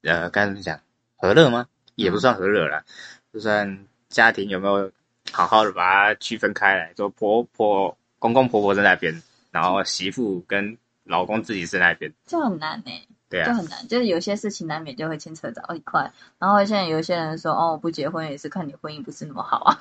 [0.03, 0.81] 呃，该怎么讲，
[1.16, 1.66] 和乐吗？
[1.94, 2.85] 也不算和乐啦，
[3.33, 4.90] 就算家庭有没有
[5.33, 12.91] 好好的把它区分开来，说婆婆、公公婆婆在那边，然后媳妇跟老公自己在那边，就很难呢、
[13.31, 16.13] 对啊，就很难，就是有些事情难免就会牵扯到一块。
[16.39, 19.79] 然后现在有些人说，哦，我不结婚也是看你婚姻不是那么好啊。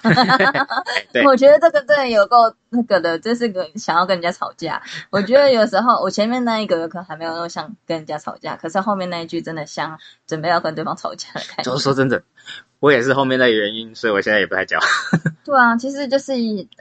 [1.11, 4.81] 对我觉得这个真的有够那个的，这是个想要跟人家吵架。
[5.09, 11.83] 我觉得有时候我前面那一个可能还没有那么像跟人家吵架，可是后面那一句真的像准备要跟对方吵架的感觉 就是。
[11.83, 12.23] 说真的，
[12.79, 14.79] 我也是后面的原因，所以我现在也不太讲。
[15.43, 16.33] 对啊，其实就是，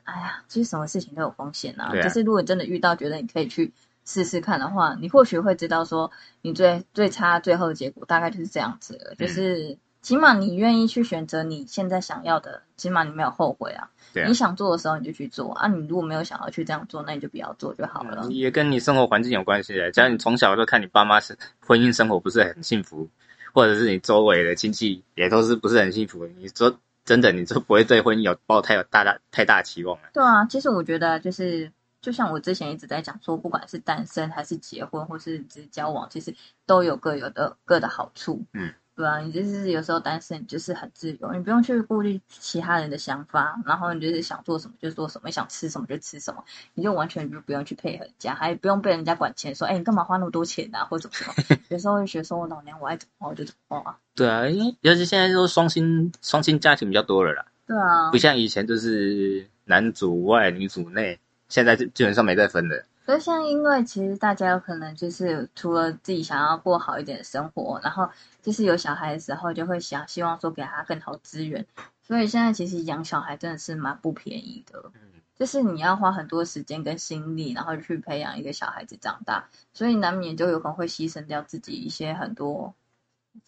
[0.04, 1.90] 哎呀，其实什么事情都有风险啊。
[1.90, 3.72] 对啊就是如果真的遇到觉得你可以去
[4.04, 6.10] 试试看的话，你或许会知道说，
[6.42, 9.12] 你最最差最后的结果大概就是这样子了。
[9.12, 13.88] 嗯就是起码你愿意去选择你现在想要的，起码你没有后悔啊。
[14.12, 18.22] 对啊你想做的时候你就去做啊，你如果没有想要去这样做，那你就不要做就好了。
[18.24, 19.90] 嗯也跟你生活环境有关系的。
[19.90, 23.08] 假如你从小就看你爸妈是婚姻生活不是很幸福，
[23.56, 30.10] 或者是你周围的亲戚也都是不是很幸福，你说真的，你就不会对婚姻有抱太有大大太大期望了。
[30.12, 36.34] 对啊，其实我觉得就是，就像我之前一直在讲说，不管是单身还是结婚，或是只是交往，其实
[36.66, 38.44] 都有各有的各的好处。
[38.52, 51.60] 嗯，对啊，你就是有时候单身，你就是很自由，你不用去顾虑其他人的想法，然后你就是想做什么就做什么，想吃什么就吃什么，你就完全就不用去配合人家，还不用被人家管钱，说，哎，你干嘛花那么多钱啊，或者什么什么。
[51.68, 53.98] 有时候会觉得说，我老娘我爱怎么花我就怎么花啊。
[54.14, 62.82] 对啊，因为尤其现在都双薪双薪家庭比较多了啦，对啊不，像以前就是男主外女主内，现在就基本上没再分的。
[63.06, 68.10] 所以像因为其实大家有可能就是除了自己想要过好一点的生活，然后
[68.42, 71.64] 就是有小孩的时候就会想希望说给他更好的资源，
[72.02, 75.00] 所以现在其实养小孩真的是蛮不便宜的，嗯，
[75.38, 82.74] 就是你要花很多时间跟心力，然后去培养一个小孩子长大，所以难免就有可能会牺牲掉自己一些很多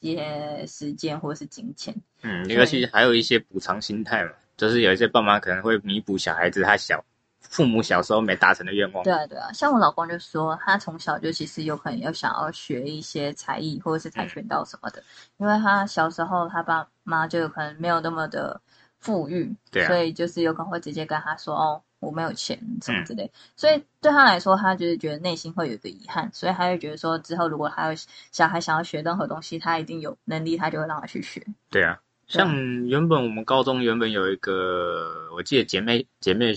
[0.00, 1.92] 一些时间或者是金钱。
[2.22, 7.04] 嗯，对尤其还有一些补偿心态嘛，就是有一些爸妈可能会弥补小孩子他小
[7.40, 9.02] 父母小时候没达成的愿望。
[9.04, 15.02] 对啊，对啊，像我老公就说，他从小就其实有可能要想要学一些才艺或者是跆拳道什么的，
[15.38, 18.60] 因为他小时候他爸妈就有可能没有那么的
[18.98, 19.88] 富裕，对啊。
[19.88, 27.98] 所以就是有可能会直接跟他说，哦，我没有钱什么之类，所以对他来说，他就是觉得内心会有一个遗憾，所以他就觉得说，之后如果他有
[28.30, 31.44] 小孩想要学任何东西，他一定有能力，他就会让他去学。
[31.70, 36.54] 对啊，像原本我们高中原本有一个，我记得姐妹姐妹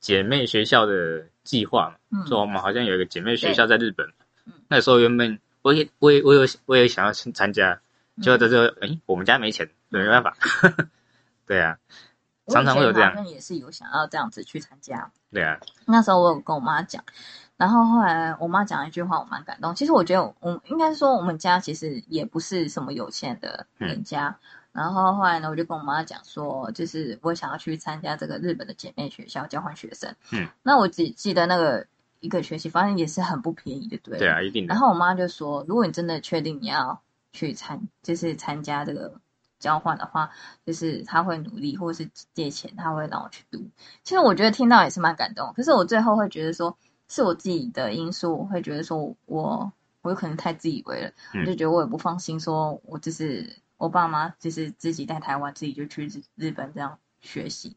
[0.00, 4.06] 姐妹学校的计划嘛，嗯说我们好像有一个姐妹学校在日本
[4.44, 7.80] 嗯，那时候原本我也我也我有我也想要去参加，
[8.16, 10.36] 嗯结果在这哎、我们家没钱，没办法。
[11.46, 11.78] 对啊，
[12.48, 15.10] 常常会有这样也是有想要这样子去参加。
[15.32, 17.02] 对啊，那时候我有跟我妈讲，
[17.56, 19.74] 然后后来我妈讲了一句话，我蛮感动。
[19.74, 24.36] 其实我觉得我，我应该说我们家其实也不是什么有钱的人家。
[24.76, 30.14] 然后后来呢，我就跟我妈讲说，就是我想要去参加这个日本的姐妹学校交换学生。
[30.32, 31.86] 嗯，那我只记得那个
[32.20, 34.78] 一个学期，反正也是很不便宜的，对了对啊，一定的然。
[34.80, 37.00] 后我妈就说，如果你真的确定你要
[37.32, 39.20] 去参，就是参加这个
[39.58, 40.30] 交换的话，
[40.64, 43.58] 就是她会努力，或者是借钱，她会让我去读。
[44.02, 46.76] 其实我觉得听到也是蛮感动，可是我最后会觉得说，
[47.08, 57.76] 是我自己的因素，我会觉得说我我有可能太自以为了，嗯我就觉得我也不放心，说我就是我爸妈就是自己在台湾，自己就去日日本这样学习，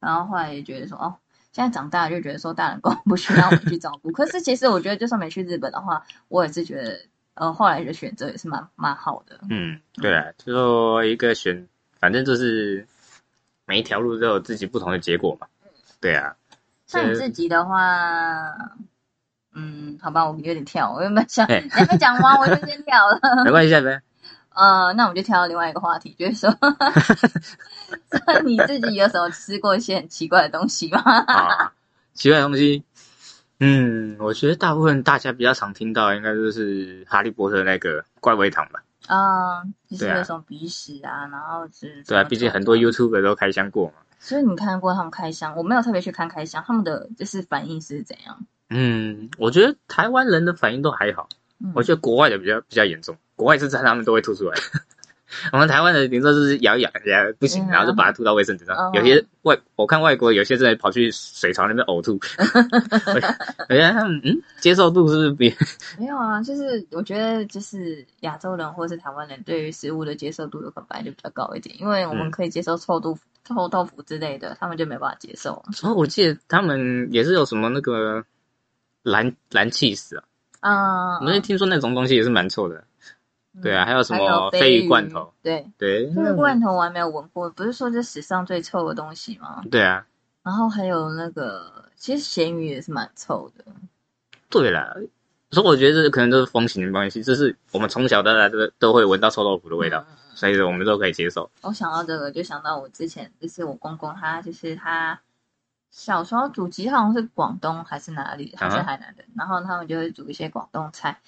[0.00, 1.16] 然后后来也觉得说，哦。
[1.50, 7.00] 现在长大了就觉得说大人 公不需要我们去照顾，可是其实我觉得就算没去日本的话，我也是觉得
[7.34, 9.40] 呃后来的选择也是蛮蛮好的。
[9.48, 11.66] 嗯，对啊，就说一个选，
[11.98, 12.86] 反正就是
[13.64, 15.48] 每一条路都有自己不同的结果嘛。
[16.00, 16.36] 对啊，
[16.86, 18.76] 像你自己的话，
[19.54, 23.18] 嗯，好吧，我有点跳，我原本想嘿你还没讲完，我就先跳了。
[23.44, 24.00] 没关系，下边
[24.58, 26.50] 呃，那我们就跳到另外一个话题，就是说，
[28.44, 31.00] 你自己有什么吃过一些很奇怪的东西吗？
[31.28, 31.72] 啊，
[32.12, 32.82] 奇怪的东西，
[33.60, 38.82] 嗯，我觉得大部分大家比较常听到，应该就是哈利波特那个怪味糖吧。
[39.06, 43.94] 啊、就是对啊有种鼻屎啊，然后是对啊，毕竟很多 YouTube 都开箱过嘛。
[44.18, 48.44] 所以你看过他们开箱，我没有特别去看开箱，他们的就是反应是怎样？
[48.70, 51.28] 嗯，我觉得台湾人的反应都还好，
[51.60, 54.58] 嗯我觉得国外的比较比较严重，国外是在他们都会吐出来。
[55.52, 58.74] 我们台湾的顶多就是咬一咬，咬不行，嗯然后就把它吐到卫生纸上。
[58.74, 63.12] 嗯有些外我看外国有些真的跑去水槽那边呕吐，我
[63.68, 65.54] 我觉得他们嗯接受度是不是比
[66.00, 75.62] 没有啊，就是我觉得就是亚洲人或是台湾人对于食物的接受度有可能本来就比较高一点，因为我们嗯可以接受臭豆腐、臭豆腐之类的，他们就没办法接受。
[75.82, 78.24] 哦，我记得他们也是有什么那个
[79.02, 80.24] 蓝蓝气死啊，
[80.72, 82.82] 啊、我们听说那种东西也是蛮臭的。
[83.62, 85.32] 对啊，还有什还么有鲱鲱鱼罐头？
[85.42, 89.62] 对，对，这个罐头我还没有闻过，不是说这史上最臭的东西吗？
[89.70, 90.06] 对啊，
[90.42, 93.64] 然后还有那个，其实咸鱼也是蛮臭的。
[94.48, 94.94] 对啦，
[95.50, 101.50] 所以我觉得这可能都是风行的关系，就是我们从小到大都都会闻到臭豆腐的味道，所以我们都可以接受。
[101.62, 105.20] 我想到这个，就想到我之前就是我公公，他就是他
[105.90, 111.20] 小时候祖籍好像是广东还是哪里，他是海南人，然后他们就会煮一些广东菜。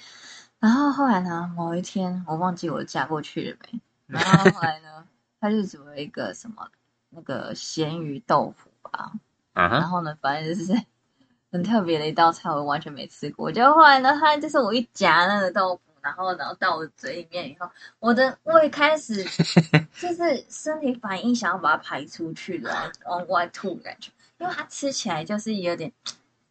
[0.60, 5.04] 然后后来呢，某一天我忘记我嫁过去了没， 然后后来呢，
[5.40, 6.68] 他就煮了一个什么
[7.08, 9.10] 那个咸鱼豆腐吧，
[9.54, 10.78] 然后呢，反正就是
[11.50, 13.50] 很特别的一道菜，我完全没吃过。
[13.50, 17.68] 就后来呢，他就是我一夹那个豆腐，然后然后到我嘴里面以后，
[17.98, 19.24] 我的胃开始
[19.98, 25.90] 就是身体反应想要把它排出去的，然后往外吐的感觉，因为它吃起来就是有点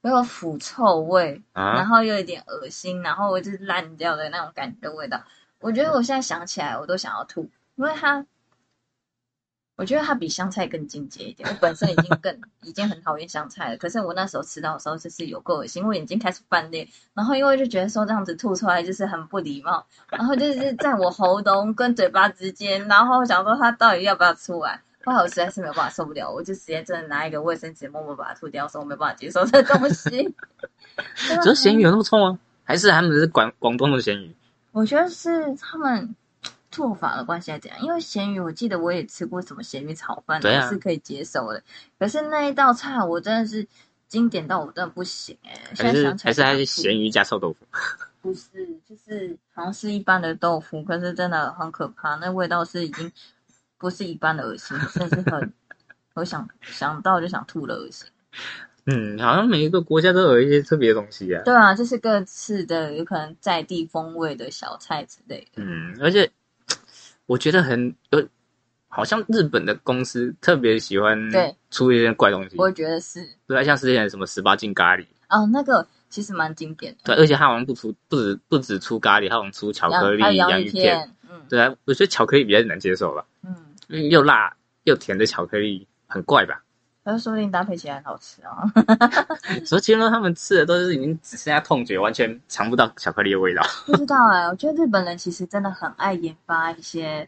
[0.08, 5.22] 有腐臭味，然啊，后又有点恶心，然后就是烂掉的那种感觉的味道。
[5.60, 8.26] 我觉得我现在想起来，我都想要吐，因为它，
[9.76, 11.50] 我觉得它比香菜更进阶一点。
[11.50, 24.82] 我本身已经更 已经很讨厌香菜了，可是我那时候吃到的时候就是有够恶心，我眼睛开始泛裂，然后因为就觉得说这样子吐出来就是很不礼貌，然后就是在我喉咙跟嘴巴之间，然后想说它到底要不要出来。
[25.06, 30.34] 后来我实在是没有办法受不了，我就直接真的拿一个卫生纸默默把它吐掉，说我没办法接受这东西。
[31.44, 32.38] 这咸鱼有那么臭吗？
[32.64, 34.36] 还是他们是广广东的咸鱼？
[34.72, 36.16] 我觉得是他们
[36.70, 37.80] 做法的关系，还是怎样？
[37.82, 41.64] 因为咸鱼，我记得我也吃过什么咸鱼炒饭，对啊是可以接受的。
[41.98, 43.66] 可是那一道菜，我真的是
[44.08, 47.66] 经典到我真的不行哎、现还是在想起来还是咸鱼加臭豆腐？
[48.22, 48.50] 不是，
[48.88, 53.10] 就是好像是一般的豆腐，可是真的很可怕，那味道是已经
[53.80, 55.54] 不是一般的恶心，真的是很，
[56.14, 58.06] 我想想到就想吐的恶心。
[58.86, 61.42] 嗯，好像每一个国家都有一些特别的东西啊。
[61.46, 65.64] 对啊，就是各式的有可能在地风味的小菜之类的。
[65.64, 66.30] 嗯，而且
[67.26, 68.28] 我觉得很有，
[68.88, 72.58] 好像日本的公司特别喜欢对出一些怪东西。
[72.58, 77.00] 我觉得是对啊，像之前的什么十八禁咖喱，哦，那个其实蛮经典的。
[77.04, 83.56] 对，而且它好像不出不止不止出咖喱，它好像出巧克力、洋芋片。，嗯对啊，我觉得巧克力比较难接受吧，嗯，
[84.10, 86.64] 又辣又甜的巧克力很怪吧。
[87.04, 88.64] 可是说不定搭配起来很好吃啊。
[89.66, 93.64] 所以其实他们吃的都是已经只剩下痛觉，完全尝不到巧克力的味道。
[93.86, 97.28] 不知道哎、我觉得日本人其实真的很爱研发一些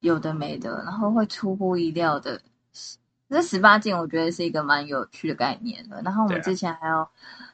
[0.00, 2.40] 有的没的，然后会出乎意料的。
[3.28, 6.00] 这十八禁我觉得是一个蛮有趣的概念的。
[6.02, 7.10] 然后我们之前还要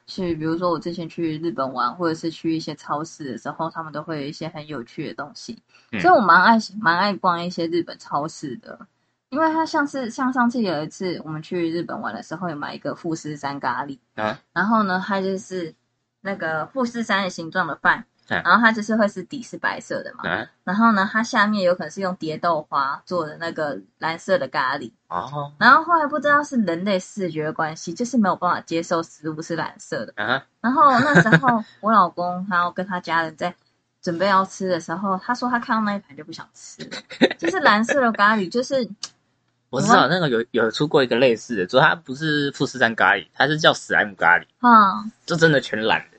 [0.07, 5.61] 去，比如说我之前去日本玩，或者是去一些超市的时候，他们都会有一些很有趣的东西。
[5.91, 8.87] 嗯所以我蛮爱蛮爱逛一些日本超市的，
[9.29, 13.99] 因为它像是像上次有一次我们去日本玩的时候，有买一个富士山咖喱。
[14.15, 15.73] 啊，然后呢，它就是
[16.21, 33.53] 那个富士山的形状的饭，嗯然后它就是会是底是白色的嘛，啊，然后呢，它下面有可能是用蝶豆花做的那个蓝色的咖喱，哦，然后后来不知道是人类视觉关系，就是没有办法接受食物是蓝色的，啊，然后那时候我老公他要跟他家人在
[34.01, 36.97] 准备要吃的时候，他说他看到那一盘就不想吃了，
[37.37, 38.87] 就是蓝色的咖喱，就是
[39.69, 46.17] 我知道那个有有出过一个类似的，主要它不是富士山咖喱，它是叫史莱姆咖喱，啊、这真的全蓝的。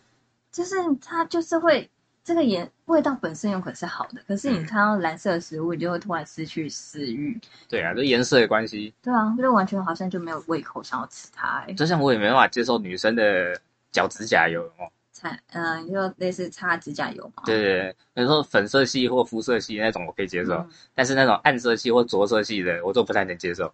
[0.53, 1.91] 就是它就是会
[2.27, 7.41] 这个颜味道本身有可能是好的，可是你看到蓝色的食物，你就会突然失去食欲。
[7.69, 11.75] 对啊，这颜色的关系，对啊，就完全好像就没有胃口想要吃它、欸。
[11.75, 13.57] 就像我也没办法接受女生的
[13.93, 14.91] 脚指甲油哦。
[15.13, 17.45] 擦，嗯、就类似擦指甲油嘛。
[17.47, 23.73] 对对对，比如说粉色系或肤色系那种我可以接受，嗯但是那种暗色系或着色系的我都不太能接受，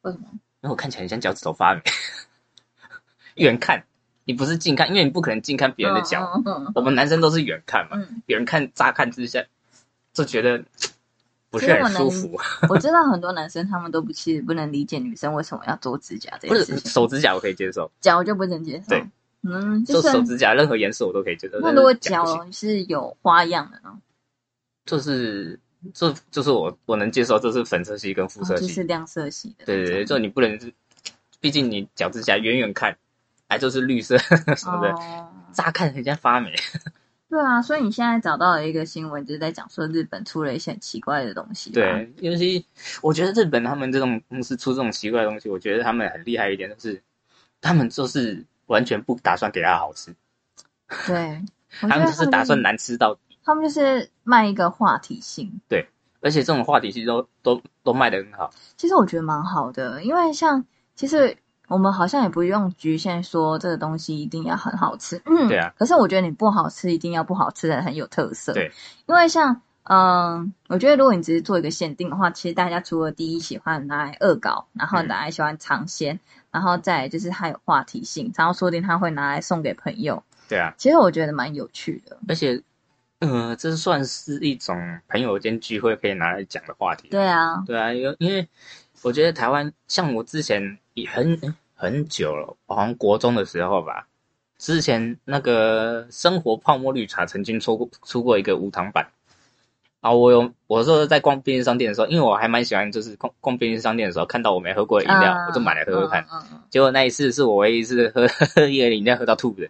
[0.00, 0.26] 为什么？
[0.32, 1.80] 因为我看起来很像脚趾头发霉。
[3.36, 3.82] 远看，
[4.24, 9.44] 你不是近看，因为你不可能近看别人的脚，嗯嗯我们男生都是远看嘛，嗯，别人看乍看之下
[10.12, 10.62] 就觉得
[11.50, 12.38] 不是很舒服。
[12.68, 18.88] 我知道很多男生他们都不其实不能理解女生为什么要做指甲这不是件事情，手指甲我可以接受，脚我就不能接受。
[18.88, 19.04] 对，
[19.42, 21.58] 嗯，就就是手指甲任何颜色我都可以接受。
[21.60, 23.98] 那如果脚是有花样的呢？
[24.84, 25.58] 就是
[25.94, 28.64] 这就是我我能接受，这是粉色系跟肤色系。
[28.64, 29.64] 哦就是亮色系的。
[29.64, 30.72] 对对对，就你不能是，
[31.40, 32.96] 毕竟你脚指甲远远看，
[33.52, 34.16] 哎，就是绿色
[34.56, 36.54] 什么的，哦，乍看人家发霉。
[37.28, 42.66] 对啊，所以你现在找到了一个新闻，就是在讲说日本出了一些很奇怪的东西。，对，尤其
[43.02, 47.02] 我觉得日本他们这种公司出这种奇怪的东西，我觉得他们很厉害一点，就是
[47.60, 50.14] 他们就是完全不打算给他好吃，
[51.06, 51.42] 对，
[51.80, 55.60] 他们就是打算难吃到底，他们就是卖一个话题性。
[55.68, 55.86] 对
[56.20, 58.52] 而且这种话题其实都都都卖得很好。
[58.76, 61.36] 其实我觉得蛮好的，因为像其实
[61.72, 65.72] 我们好像也不用局限说这个东西一定要很好吃，嗯，对啊。
[65.78, 68.70] 可是我觉得你不好吃，一定要不好吃的很有特色，对，
[69.06, 75.08] 因为像嗯，我觉得如果你只是做一个限定的话，其实大家除了第一喜欢拿来恶搞，然后嗯。
[75.08, 76.20] 拿来喜欢尝鲜，
[76.52, 82.16] 然后再就是它有话题性，然后说不定他会拿来送给朋友，对啊，其实我觉得蛮有趣的。
[82.28, 82.62] 而且，
[83.18, 84.76] 呃，这算是一种
[85.08, 87.08] 朋友间聚会可以拿来讲的话题。
[87.08, 88.48] 对啊，对啊，因为因为
[89.02, 91.38] 我觉得台湾像我之前也很
[91.74, 94.06] 很久了，好像国中的时候吧，
[94.58, 99.08] 之前那个生活泡沫绿茶曾经出过出过一个无糖版。
[100.00, 106.26] 啊，我有我说在逛便利商店的时候，因为我还蛮喜欢，就是逛逛便利商店的时候看到我没喝过的饮料，啊我就买来喝喝看。
[106.70, 109.68] 结果那一次是我唯一一次喝喝一个饮料喝到吐的，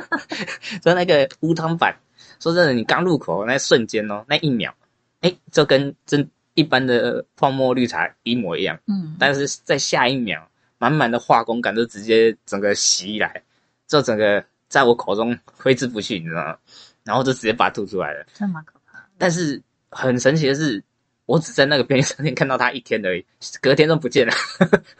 [0.82, 1.96] 就那个无糖版，
[2.38, 4.74] 说真的，你刚入口那瞬间哦，那一秒，
[5.22, 10.44] 哎，就跟真一般的泡沫绿茶一模一样，嗯，但是在下一秒，
[10.78, 13.40] 满满的化工感就直接整个袭来，
[13.86, 16.56] 就整个在我口中挥之不去，你知道吗？
[17.04, 18.26] 然后就直接把它吐出来了。
[18.34, 19.06] 这蛮可怕。
[19.16, 20.82] 但是很神奇的是，
[21.26, 23.24] 我只在那个便利商店看到它一天而已，
[23.60, 24.32] 隔天就不见了。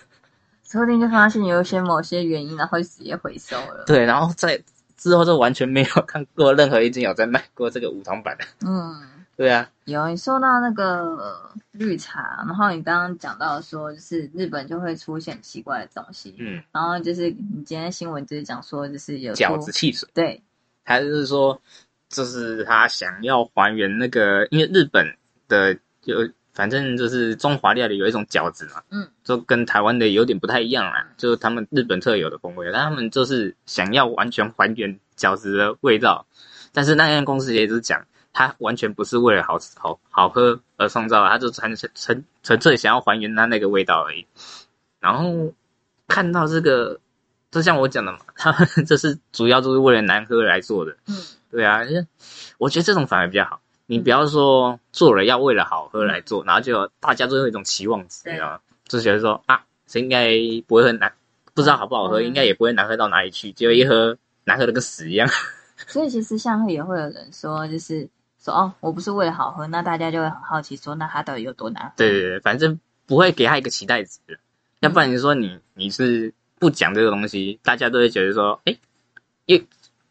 [0.63, 3.85] 说不定就发现有一些某些原因，然后就直接回收了。
[3.87, 4.63] 对，然后在
[4.97, 8.45] 之后就完全没有看过任何一间有在卖过这个无糖版的。
[8.67, 9.01] 嗯，
[9.37, 20.43] 对啊，有你说到那个呃绿茶，然后你刚刚讲到说，就是日本就会出现奇怪的东西，嗯，然后就是你今天新闻就是讲说，就是有饺子汽水，对，
[20.84, 21.61] 他就是说，
[22.09, 25.07] 就是他想要还原那个，因为日本
[25.49, 26.14] 的就
[26.55, 36.26] 反正就是中华料理有一种饺子嘛，嗯，就跟台湾的有点不太一样啦，就是他们日本特有的风味，但他们就是想要完全还原饺子的味道，
[36.72, 38.07] 但是那间公司也是讲，
[38.39, 44.26] 它完全不是为了好吃好好喝而创造的，它就纯纯纯粹想要还原它那个味道而已。
[45.01, 45.51] 然后
[46.07, 47.01] 看到这个，
[47.51, 51.16] 就像我讲的嘛， 他们这是主要就是为了难喝来做的，嗯，
[51.51, 51.80] 对啊，
[52.59, 53.59] 我觉得这种反而比较好。
[53.87, 58.61] 你不要说做了要为了好喝来做，然后就大家都有一种期望值，你知道吗？
[58.84, 60.34] 就觉得说啊，这应该
[60.66, 61.11] 不会很难，
[61.55, 64.14] 不知道好不好喝，嗯应该也不会难喝到哪里去，结果一喝
[64.45, 65.26] 难喝的跟屎一样。
[65.89, 68.09] 所以其实像也会有人说，就是
[68.47, 71.92] 说哦，我不是为了好喝，那大家就会很好奇说，那它到底有多难喝？
[71.97, 74.20] 对对对，反正不会给他一个期待值，
[74.80, 78.76] 要不然你说你你是不讲这个东西，大家都会觉得说，哎，
[79.47, 79.59] 又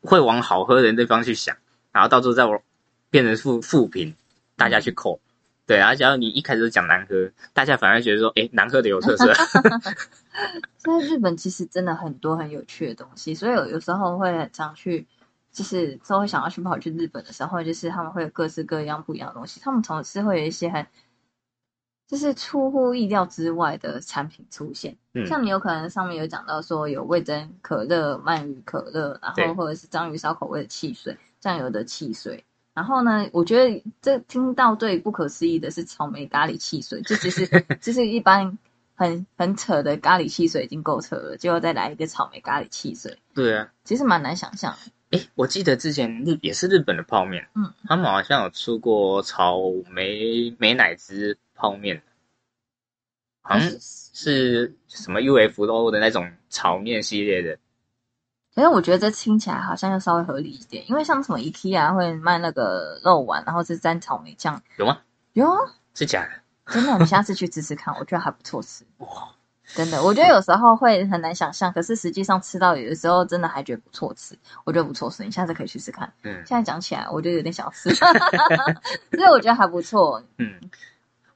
[0.01, 1.55] 会往好喝的地方去想，
[1.93, 2.61] 然后到时候再往
[3.09, 4.13] 变成负负评，
[4.57, 5.19] 大家去扣。
[5.67, 9.33] 对，然后假如你一开始讲难喝，大家反而觉得说，哎，难喝的有特色。
[10.77, 15.07] 所以日本其实真的很多很有趣的东西，所以有有时候会很常去，
[15.55, 20.85] 就是稍微想要去跑去日本的时候，就是他们会有各式各样不一样的东西，他们总是会有一些很，
[22.07, 24.97] 就是出乎意料之外的产品出现。
[25.13, 32.43] 嗯像你有可能上面有讲到说有味增可乐、鳗鱼可乐，然后或者是章鱼烧口味的汽水、酱油的汽水。
[32.73, 37.47] 然后呢，我觉得这听到最不可思议的是草莓咖喱汽水，这其实
[37.79, 38.57] 就是一般
[38.95, 44.91] 很很扯的咖喱汽水已经够扯了，就要再来一个草莓咖喱汽水，对啊，其实蛮难想象的。
[45.11, 52.01] 哎，我记得之前日也是日本的泡面，嗯，他们好像有出过草莓美乃滋泡面，
[53.41, 57.57] 好像是什么 UFO 的那种炒面系列的。
[58.55, 65.01] 可是我觉得这听起来好像要稍微合理一点，因为像什么 IKEA 会卖那个肉丸，然后是沾草莓酱，有吗？
[65.33, 65.57] 有啊，
[65.93, 66.73] 是假的？
[66.73, 68.85] 真的，你下次去吃吃看，我觉得还不错吃。
[68.99, 69.35] 哇，
[69.73, 76.11] 真的，我觉得有时候会很难想象，可是实际上吃到有的时候真的还觉得不错吃，我觉得不错吃，你下次可以去试试看。
[76.23, 80.21] 嗯现在讲起来，我就有点想吃， 所以我觉得还不错。
[80.37, 80.59] 嗯，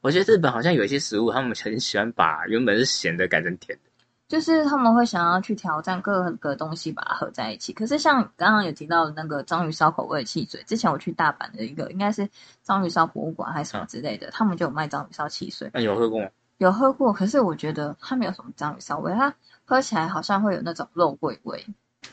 [0.01, 3.89] 我觉得日本好像有一些食物，他们很喜欢把原本是咸的改成甜的。
[4.27, 7.73] 就是他们会想要去挑战各个东西，把它合在一起。
[7.73, 12.29] 可是像刚刚有提到的那个章鱼烧口味汽水，之前我去大阪的一个应该是
[12.61, 16.29] 章鱼烧博物馆还是什么之类的，他们就有卖章鱼烧汽水，那有喝过吗？
[16.59, 17.11] 有喝过。
[17.11, 19.33] 可是我觉得它没有什么章鱼烧味，它
[19.65, 21.65] 喝起来好像会有那种肉桂味。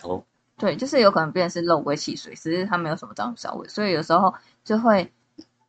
[0.02, 0.24] 哦，
[0.56, 4.34] 对，就是有可能变成是肉桂汽水，只是它没有什么章鱼烧味，所以有时候
[4.64, 5.12] 就会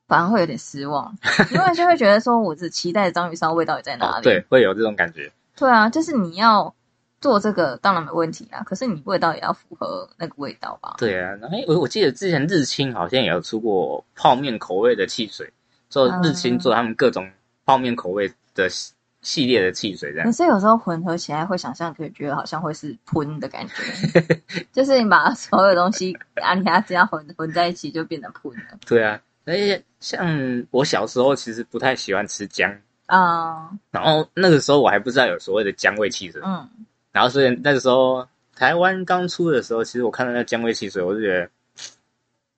[0.08, 1.14] 反而会有点失望，
[1.54, 4.20] 因为就会觉得说我只期待的章鱼烧味到底在哪里？
[4.20, 5.32] 哦对，会有这种感觉。
[5.56, 6.74] 对啊，就是你要
[7.20, 10.96] 做这个当然没问题啊，可是你味道也要符合那个味道吧？
[10.98, 15.52] 对啊，哎，我我记得之前日清好像也有出过泡面口味的汽水，
[15.90, 17.30] 做日清做他们各种
[17.66, 18.32] 泡面口味
[18.64, 20.26] 的系系列的汽水这样。
[20.26, 24.42] 可是有时候混合起来会想象，可以觉得好像会是喷的感觉，
[24.72, 28.78] 就是你把所有东西啊，你它这样混混在一起就变成喷了。
[28.86, 32.72] 对啊，而且像我小时候其实不太喜欢吃姜，
[33.08, 36.70] 啊、然后那个时候我还不知道有所谓的姜味汽水，嗯，
[37.12, 41.50] 然后所以那个时候台湾刚出的时候，其实我看到那姜味汽水，我就觉得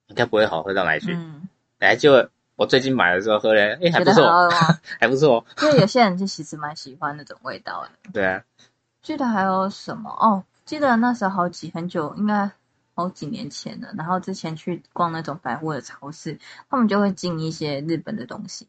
[0.08, 1.14] 应该不会好喝到哪里去。
[1.14, 1.47] 嗯，
[1.80, 2.30] 来、就
[2.60, 4.49] 我最近买的时候喝嘞，哎、还不错？
[4.99, 5.45] 还不错。
[5.62, 7.89] 因为有些人就其实蛮喜欢那种味道的。
[8.12, 8.43] 对啊，
[9.01, 10.43] 记得还有什么哦？
[10.66, 12.51] 记得那时候好几很久，应该
[12.95, 13.88] 好几年前了。
[13.97, 16.38] 然后之前去逛那种百货的超市，
[16.70, 18.68] 他们就会进一些日本的东西，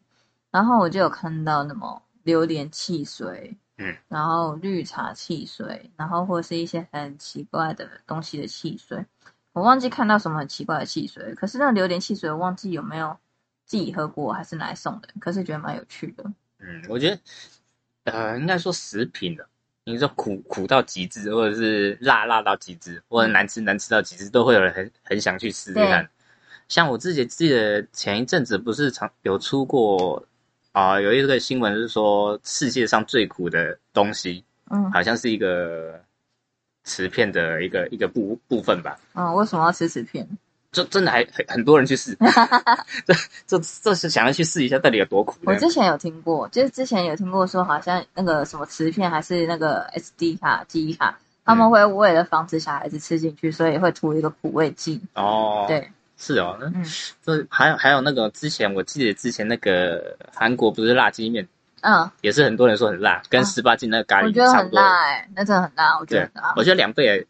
[0.53, 9.05] 然后我就有看到那么榴莲汽水，嗯，然后绿茶汽水，然后或是一些很奇怪的东西的汽水。
[9.53, 13.17] 我忘记看到什么很奇怪的汽水，可是那个榴莲汽水我忘记有没有
[13.71, 16.25] 自己喝过，还是拿来送的，可是觉得蛮有趣的。
[16.59, 17.21] 嗯，我觉得
[18.03, 19.47] 呃，应该说食品的，
[19.85, 26.11] 你说苦苦到极致，或者是辣辣到极致，或者难吃难吃到极致，都会有人很很想去试试看。
[26.67, 30.27] 像我自己记得前一阵子不是常有出过
[30.73, 36.03] 啊、有一个新闻是说世界上最苦的东西，嗯好像是一个
[36.83, 38.99] 瓷片的一个一个部部分吧。
[39.15, 40.29] 嗯，为什么要吃瓷片？
[40.73, 42.17] 就真的还很很多人去试，
[43.05, 43.15] 这
[43.47, 45.37] 这这是想要去试一下到底有多苦。
[45.45, 55.01] 我之前有听过，就是之前有听过说，好像那个什么磁片还是那个 SD 卡记忆卡，他们会为了防止小孩子吃进去，所以会涂一个苦味剂。
[55.15, 56.85] 哦，，对，是哦，那嗯
[57.25, 61.49] 这还有还有那个之前我记得之前那个韩国不是辣鸡面，
[61.81, 64.71] 嗯，也是很多人说很辣，跟啊十八禁那个咖喱差不多我觉得很。
[64.73, 66.55] 辣哎、那真的很辣，我觉得很辣，。
[66.57, 67.27] 我觉得两倍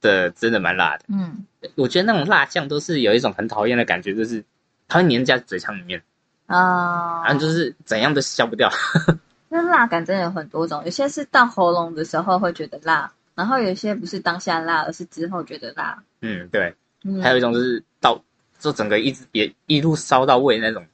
[0.00, 1.04] 的真的蛮辣的。
[1.08, 1.44] 嗯，
[1.74, 4.44] 我觉得那种辣酱都是有一种很讨厌的感觉，就是
[4.86, 6.02] 它会粘在嘴腔里面，
[6.46, 8.70] 啊、然后就是怎样都消不掉。
[9.48, 16.02] 那辣感真的有很多种，有些是到喉咙的时候会觉得辣，然后有些不是当下辣，而是之后觉得辣。
[16.20, 16.74] 嗯，对。
[17.04, 18.20] 嗯，还有一种就是到
[18.58, 20.84] 就整个一直也一路烧到胃那种。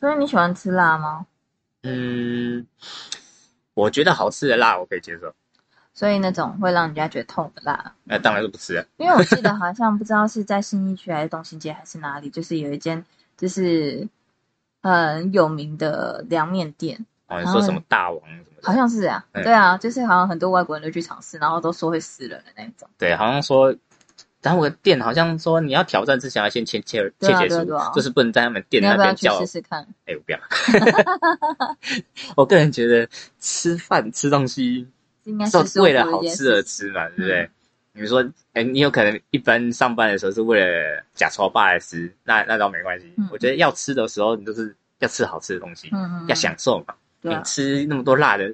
[0.00, 1.24] 所以你喜欢吃辣吗？
[1.84, 2.66] 嗯，
[3.74, 5.32] 我觉得好吃的辣我可以接受，
[5.96, 8.84] 所以那种会让人家觉得痛的辣，那当然是不吃啊。
[8.98, 13.02] 因为我记得好像不知道是在信义区还是东兴街还是哪里，就是有一间
[13.38, 14.06] 就是
[14.82, 18.74] 很有名的凉面店，哦，你说什么大王什么好？
[18.74, 22.86] 像是啊，嗯对啊，就是好像很多外国人都去尝试，然后都说会死人的那种。
[22.98, 23.74] 对，好像说，
[24.42, 29.46] 然后我的店好像说你要挑战之前要先切切切切就是不能在他们店那边叫试。
[29.46, 29.82] 试看？
[30.04, 30.38] 哎，我不要。
[32.36, 33.08] 我个人觉得
[33.40, 34.86] 吃饭吃东西
[35.26, 37.50] 应该是是为了好吃而吃嘛，对不对？
[37.92, 38.22] 你说，
[38.52, 43.28] 哎，你有可能一般上班的时候是为了假钞霸来吃，那那倒没关系嗯。
[43.32, 46.94] 我觉得要吃的时候，你就是要吃好吃的东西，嗯嗯，要享受嘛。
[46.94, 46.96] 啊。
[47.22, 48.52] 你吃那么多辣的，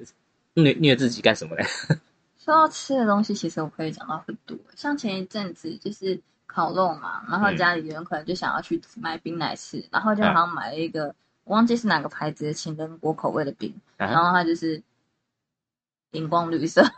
[0.55, 1.65] 虐虐自己干什么呢？
[2.39, 4.57] 说到吃的东西，其实我可以讲到很多。
[4.77, 11.07] 像前一阵子就是烤肉嘛，然后嗯家里人可能就想要去买冰来吃，然后就嗯好像买了一个，
[11.45, 14.81] 我忘记是哪个牌子的情人果口味的冰，啊然后它就是
[16.13, 16.83] 荧光绿色。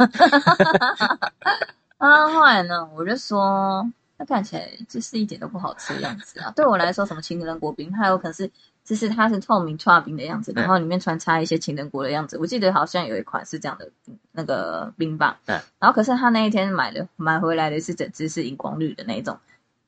[1.98, 3.88] 啊，后来呢，我就说，
[4.18, 6.52] 那看起来就是一点都不好吃的样子啊。
[6.54, 8.50] 对我来说，什么情人果冰，它有可能是，
[8.84, 12.36] 就是它是透明串冰的样子，然后里面穿插一些情人果的样子。
[12.38, 13.90] 我记得好像有一款是这样的
[14.32, 19.38] 那个冰棒，嗯，然后可是他那一天买的买回来的是整只是荧光绿的那一种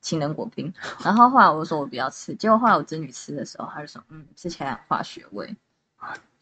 [0.01, 0.73] 情人果冰，
[1.03, 5.55] 然后后来我就说我不要吃，结果后来我侄女吃的时候，她就说，嗯，吃起来很化学味。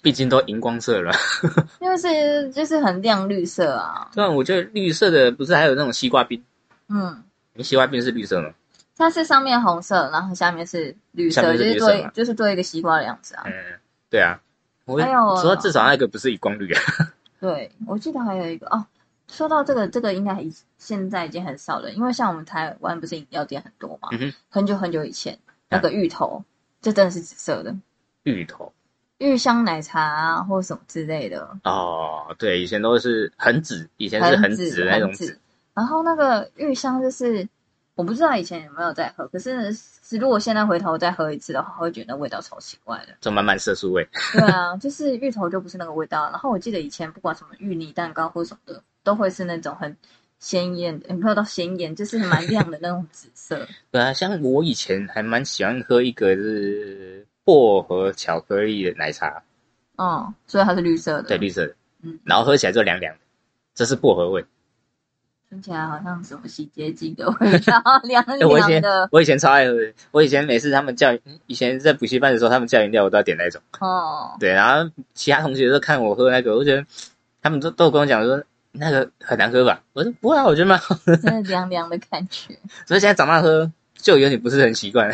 [0.05, 1.11] 毕竟都荧光色了。
[1.81, 6.39] 因为是就是很亮绿色啊，对啊，我觉得绿色的不是还有那种西瓜冰？
[6.89, 7.23] 嗯，
[7.55, 8.51] 你西瓜冰是绿色吗？
[8.95, 13.41] 它是上面红色，然后下面是绿色，就是做就是做一个西瓜的样子啊。
[13.47, 13.51] 嗯，
[14.11, 14.39] 对啊。
[14.85, 16.81] 我还有说至少那个不是荧光绿啊。
[17.41, 18.85] 对，我记得还有一个哦，
[19.27, 26.43] 说到这个，这个应该已现在已经很少了，因为像我们台湾不是饮料店很多嘛，嗯，很久很久以前那个芋头，
[26.79, 27.75] 这真的是紫色的，
[28.21, 28.71] 芋头，
[29.20, 35.38] 玉香奶茶啊，或什么之类的，哦，对，以前都是很紫，以前是很紫的那种紫。
[35.74, 37.47] 然后那个玉香就是
[37.95, 43.13] 我不知道以前有没有在喝，可是是如果现在回头再喝一次的话，会觉得味道超奇怪的。
[43.22, 44.05] 就满满色素味。
[44.34, 46.30] 对啊，就是芋头就不是那个味道。
[46.32, 49.95] 然后我记得以前不管什么芋泥蛋糕或什么的，都会是那种很
[50.39, 53.66] 鲜艳的，也没有到鲜艳，就是蛮亮的那种紫色。
[53.91, 59.43] 对啊，像我以前还蛮喜欢喝一个是薄荷巧克力的奶茶。
[59.95, 61.29] 哦，所以它是绿色的。
[61.29, 61.73] 对，绿色的。
[62.01, 63.19] 嗯，然后喝起来就凉凉的，
[63.73, 64.43] 这是薄荷味。
[65.47, 68.47] 听起来好像什么洗洁精的味道， 凉 凉的。
[68.49, 69.77] 我以前我以前超爱喝，
[70.11, 71.15] 我以前每次他们叫，
[71.45, 73.61] 以前在补习班的时候，他们叫饮料我都要点那种。
[73.79, 74.35] 哦。
[74.41, 76.85] 对，然后其他同学都看我喝那个，我觉得
[77.41, 79.81] 他们都都跟我讲说那个很难喝吧？
[79.93, 81.15] 我说不会啊，我觉得蛮好喝。
[81.15, 82.57] 真的凉凉的感觉。
[82.85, 85.09] 所以现在长大喝就有点不是很习惯。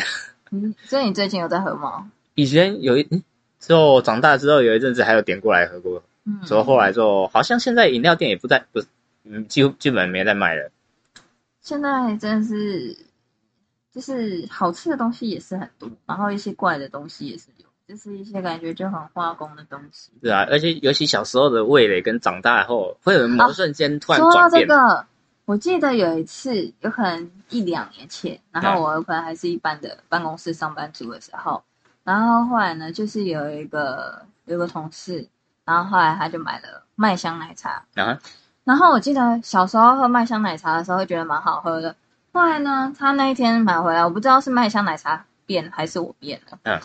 [0.50, 2.10] 嗯，所以你最近有在喝吗？
[2.34, 3.22] 以前有一。
[3.62, 8.82] 之后长大之后有一阵子还有点过来喝过，嗯，之后后来就好像现在饮料店也不在，不，
[9.22, 10.68] 嗯，几乎基本没在卖了。
[11.60, 12.96] 现在真的是，
[13.92, 20.10] 就是好吃的东西也是很多，然后一些怪的东西也是有，就是一些感觉就很化工的东西。
[20.20, 24.32] 对啊，而且尤其小时候的味蕾跟长大后会有某瞬间突然转变。
[24.32, 25.06] 说到这个，
[25.44, 31.62] 我记得有一次，有可能一两年前，然后我有可能还是一般的办公室上班族的时候。
[32.04, 35.28] 然后后来呢，就是有一个有个同事，
[35.64, 37.84] 然后后来他就买了麦香奶茶。
[37.94, 38.18] 啊。
[38.64, 41.94] 然后我记得小时候喝麦香奶茶的时候，会觉得蛮好喝的。
[42.32, 46.58] 后来呢，他那一天买回来，我不知道是麦香奶茶变还是我变了。
[46.64, 46.80] 嗯。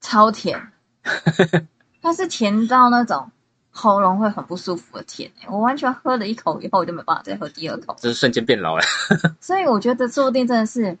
[0.00, 0.72] 超甜。
[2.02, 3.30] 它是甜到那种
[3.70, 7.94] 喉咙会很不舒服的甜我完全喝了一口以后，我就没办法再喝第二口。
[7.98, 8.82] 就是瞬间变老了。
[9.40, 10.96] 所以我觉得说不定真的是。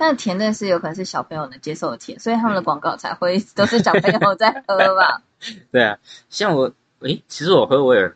[0.00, 5.20] 但甜的是有可能是小朋友能接受的甜，所以他们的广告才会都是小朋友在喝吧？
[5.70, 5.98] 对啊，
[6.30, 8.10] 像我，诶，其实我喝我也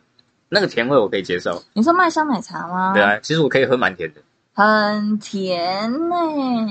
[0.49, 1.61] 那个甜味我可以接受。
[1.73, 2.91] 你说麦香奶茶吗？
[2.95, 4.21] 对啊，其实我可以喝蛮甜的。
[4.55, 6.15] 很甜呢。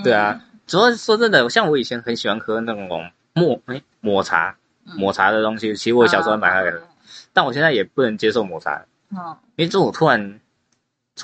[0.03, 2.89] 对啊，主要说真的，像我以前很喜欢喝那种
[3.35, 6.81] 抹诶抹茶抹茶的东西，其实我小时候蛮爱喝，
[7.33, 8.85] 但我现在也不能接受抹茶。
[9.11, 9.39] 哦。
[9.55, 10.41] 因为这我突然。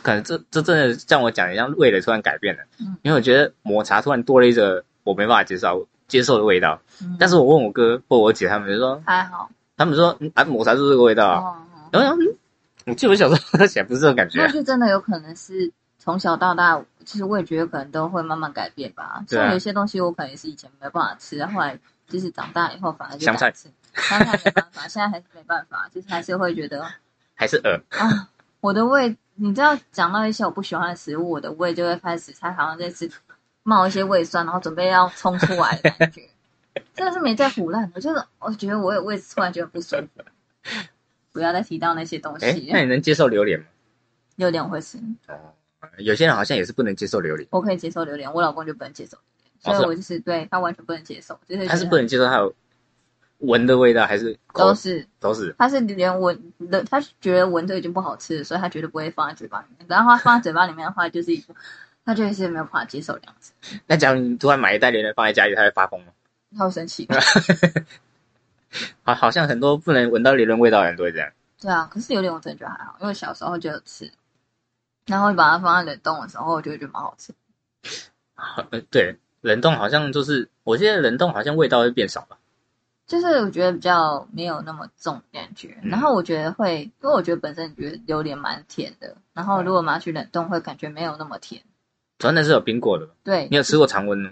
[0.02, 2.62] 可能这这真的像我讲一样，味蕾突然改变了。
[2.78, 6.80] 嗯，因为我觉得抹茶突然多了一个我没办法接受接受的味道。
[7.02, 11.66] 嗯，但是我问我哥或我姐他们就说还好，他们说啊抹茶就是这个味道啊。
[11.90, 12.36] 然后嗯，
[12.86, 14.38] 我记得我小时候喝起来不是这种感觉。
[14.40, 19.24] 那就真的有可能是从小到大，其实味觉可能都会慢慢改变吧。
[19.26, 21.78] 像有些东西我可能也是以前没办法吃，后来
[22.08, 26.86] 就是长大以后反而就香菜吃，香菜没办法，现在还是没办法，就是还是会觉得
[27.34, 28.28] 还是恶啊。
[28.60, 33.10] 我的胃，你知道，讲到一些我不喜欢的食物，我的胃就会开始，才好像在吃，
[33.62, 36.28] 冒一些胃酸，然后准备要冲出来的感觉，
[36.94, 37.90] 真的是没在胡乱。
[37.94, 40.22] 我就是，我觉得我有胃突然觉得不舒服，
[41.32, 42.68] 不要再提到那些东西。
[42.70, 43.64] 那你能接受榴莲吗？
[44.36, 44.98] 榴莲我会吃。
[45.26, 45.34] 哦，
[45.96, 47.48] 有些人好像也是不能接受榴莲。
[47.50, 49.16] 我可以接受榴莲，我老公就不能接受
[49.62, 52.54] 所以我就是对他完全不能接受，就是他是不能接受他有。
[53.40, 59.86] 闻的味道还是都是都是，他是连闻的，他觉得闻都已经不好吃了，所以他绝对不会放在嘴巴里面。
[59.88, 61.44] 然后他放在嘴巴里面的话，就是一
[62.04, 63.52] 他 就是没有办法接受这样子。
[63.86, 66.12] 那假如你突然买一袋榴莲放在家里，他会发疯吗？
[66.56, 67.08] 他会生气。
[69.02, 71.30] 好，好像很多不能闻到榴莲味道的人都会这样。
[71.60, 74.10] 对啊，可是榴莲我真的觉得还好，因为小时候就有吃，
[75.06, 77.32] 然后把它放在冷冻的时候，我就觉得蛮好吃。
[78.36, 82.36] 呃，对，冷冻好像就是，我记得冷冻好像味道会变少吧。
[83.10, 91.60] 就是我觉得比较没有那么重感觉，然后我觉得会，因为我觉得本身觉得榴莲蛮甜的，然后如果拿去冷冻，会感觉没有那么甜。
[92.20, 94.30] 真的是有冰过的，对，你有吃过常温吗？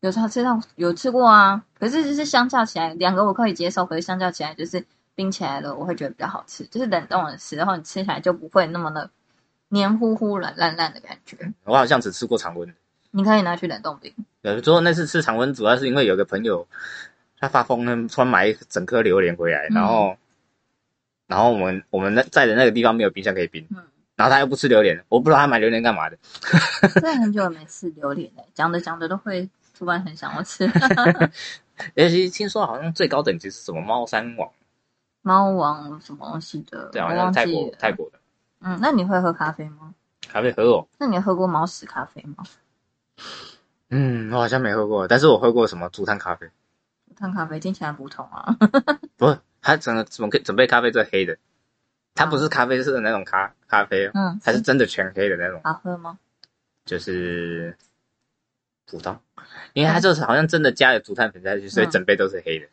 [0.00, 4.82] 有常吃到有吃过啊，可是就是相较起来，两个我可以接受，可是相较起来就是
[5.14, 6.64] 冰起来了，我会觉得比较好吃。
[6.64, 9.10] 就是冷冻的时候，你吃起来就不会那么的
[9.68, 11.36] 黏糊糊、软烂烂的感觉。
[11.64, 12.74] 我好像只吃过常温，
[13.10, 14.10] 你可以拿去冷冻冰。
[14.40, 16.66] 有之后那次吃常温，主要是因为有个朋友。
[17.38, 20.16] 他发疯呢，突然买一整颗榴莲回来，然后，
[21.26, 23.82] 然后我们我们那在的那个地方没有冰箱可以冰，嗯，
[24.14, 26.16] 然后他又不吃榴莲，我不知道他买榴莲干嘛的。
[26.94, 30.64] 真的很久没吃榴莲了，讲着讲着都会突然很想要吃。
[31.94, 34.50] 而且听说好像最高等级是什么猫山王，
[35.20, 36.88] 猫王什么东西的？
[36.90, 38.18] 对，好像泰国泰国的。
[38.60, 39.92] 嗯，那你会喝咖啡吗？
[40.26, 40.88] 咖啡喝哦。
[40.98, 42.44] 那你喝过猫屎咖啡吗？
[43.90, 46.48] 嗯，我好像没喝过，但是我喝过什么竹炭咖啡。
[47.16, 48.56] 碳咖啡听起来不同啊，
[49.16, 51.36] 不是，它整个准备准备咖啡是黑的，
[52.14, 55.60] 它不是咖啡色的那种咖咖啡，嗯，它是真的全黑的那种。
[55.64, 56.18] 好喝吗？
[56.84, 57.76] 就是
[58.88, 59.18] 普通，
[59.72, 62.66] 因为它就是好像真的加了竹炭粉下去，所以整杯都是黑的。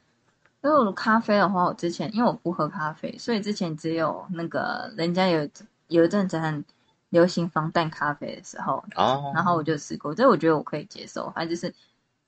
[0.62, 5.50] 因为我咖啡的话，我之前因为我不喝咖啡，所以之前只有那个人家有
[5.88, 6.64] 有一阵子很
[7.10, 11.74] 流行防弹咖啡的时候，哦，然后我就试过，这我觉得我可以接受，它就是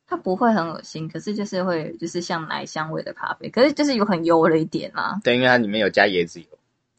[0.08, 6.48] 它不会很恶心，可是就是会就是像奶香味的咖啡，可是就是有很油了一点啦，对，因为它里面有加椰子油，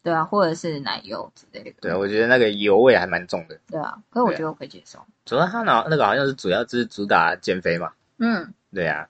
[0.03, 3.59] 对啊，或者是奶油之类的，对啊，我觉得那个油味还蛮重的。
[3.69, 9.09] 对啊，可是我觉得我可以接受，主要它那那个好像是主要就是主打减肥嘛，嗯，对啊，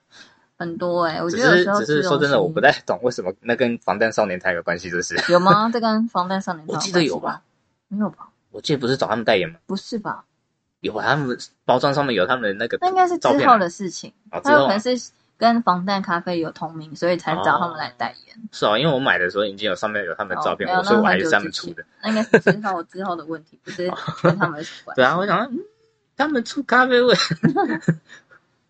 [0.57, 5.69] 很多哎、我只觉得只是说真的，我不太懂为什么那跟防弹少年团有关系，就是有吗？
[5.71, 7.41] 这跟防弹少年团我记得有吧？
[7.87, 8.29] 没有吧？
[8.51, 9.57] 我记得不是找他们代言吗？
[9.65, 10.23] 不是吧？
[11.01, 18.35] 他们包装上面有他们的那个那应该是之后的事情，他有可能是跟防弹咖啡有同名，所以才找他们来代言。
[18.51, 21.85] 是哦，因为我买的时候已经有上面有他们的照片，我所以我还是那很久之前他们出的。
[22.01, 23.91] 那应该是之后 之后的问题，不是
[24.23, 24.95] 跟他们有关。
[24.95, 25.51] 对啊，我想
[26.15, 27.15] 他们出咖啡味，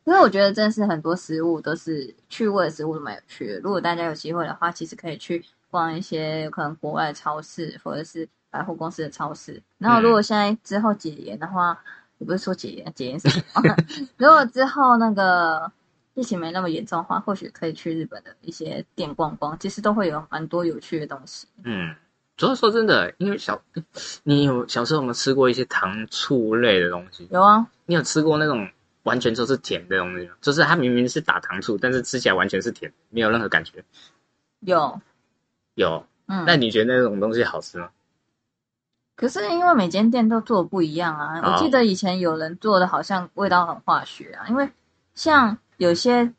[0.04, 3.60] 因为我觉得真的是很多食物都是趣味的食物都蛮有趣的。
[3.60, 9.62] 如果大家有机会的话，其实可以去逛一些有可能国外的超市或者是百货公司的超市。
[9.78, 11.78] 然后如果现在之后解严的话，
[12.20, 13.76] 也不是说解严，解严是什么？
[14.18, 15.72] 如果之后那个
[16.14, 21.48] 疫情没那么严重的话，或许可以去日本的一些店逛逛，其实都会有蛮多有趣的东西。
[21.64, 21.96] 嗯，
[22.36, 23.62] 主要说真的，因为小
[24.24, 27.28] 你有小时候有没有吃过一些糖醋类的东西？
[27.32, 28.68] 有啊，你有吃过那种
[29.04, 30.34] 完全都是甜的东西吗？
[30.42, 33.84] 就是它明明是打糖醋，但是吃起来完全是甜，没有任何感觉。
[34.62, 35.00] 有，
[35.76, 37.90] 有，嗯，那你觉得那种东西好吃吗？
[39.18, 44.70] 可是因为每间店都做的不一样啊，哦我记得以前有人做的好像味道很化学啊，因为
[45.16, 46.32] 像有些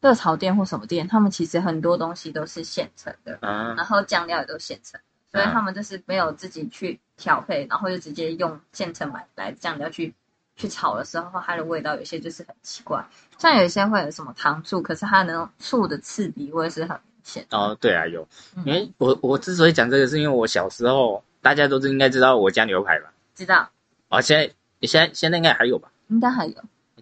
[0.00, 4.98] 热炒店或什么店，他们其实很多东西都是现成的，啊然后酱料也都现成，
[5.30, 10.14] 所以他们就是没有自己去调配，然后就直接用现成买来酱料去
[10.56, 13.04] 去炒的时候，它的味道有些就是很奇怪，
[13.36, 17.58] 像有一些会有什么糖醋，可是它那种醋的刺鼻味是很明显的。
[17.58, 18.64] 哦，对啊，有，嗯。
[18.64, 23.12] 因为我我之所以讲这个，是因为我小时候大家都是应该知道我家牛排吧？
[23.36, 23.70] 知道，
[24.08, 25.88] 哦，现在现在现在应该还有吧？
[26.08, 26.54] 应该还有，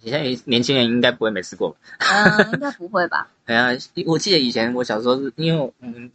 [0.02, 1.76] 现在年轻人应该不会没吃过吧？
[1.98, 3.26] 嗯，应该不会吧？
[3.46, 6.12] 哎呀，我记得以前我小时候是因为我们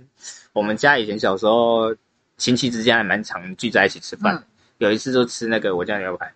[0.53, 1.95] 我们家以前小时候
[2.37, 4.43] 亲戚之间还蛮常聚在一起吃饭，嗯
[4.77, 6.31] 有一次就吃那个我家牛排，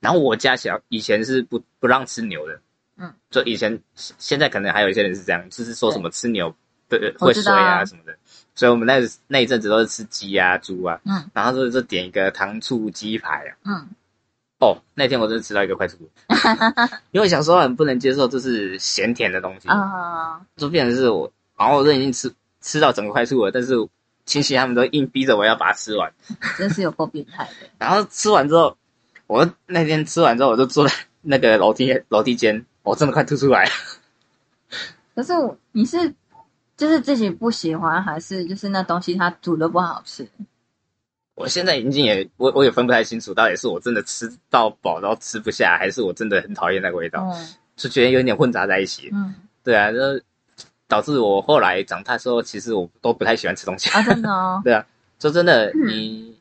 [0.00, 2.60] 然后我家小以前是不不让吃牛的，
[2.98, 6.54] 嗯，就以前现在可能还有一些人是这样，就是说什么吃牛
[6.88, 8.16] 对我会水啊啊什么的，
[8.54, 13.88] 所以我们那那一阵子都是吃鸡啊猪啊，嗯然后就就点一个糖醋鸡排啊，嗯。
[14.60, 16.10] 哦，那天我真的吃到一个快吐，
[17.12, 23.76] 因为小时候很不能接受就是咸甜的东西，啊，就变成是我，然后我都已经吃吃到整个快吐了，但是
[24.26, 26.12] 亲戚他们都硬逼着我要把它吃完。
[26.56, 27.68] 真是有够变态的。
[27.78, 28.76] 然后吃完之后，
[29.28, 33.70] 我那天吃完之后，我就坐在那个楼梯楼梯间，我真的快吐出来了。
[35.14, 36.12] 可是我你是
[36.78, 40.26] 就是自己不喜欢，还是就是那东西它煮的不好吃？
[41.34, 49.10] 我现在已经也我我也分不太清楚，到底是我真的吃到饱然后吃不下，还是我真的很讨厌那个味道，嗯就觉得有点混杂在一起。
[49.12, 49.98] 嗯对啊，就
[50.86, 53.90] 导致我后来长大之后，其实我都不太喜欢吃东西。
[53.90, 54.84] 啊，真的哦， 对啊，
[55.20, 56.36] 说真的，嗯你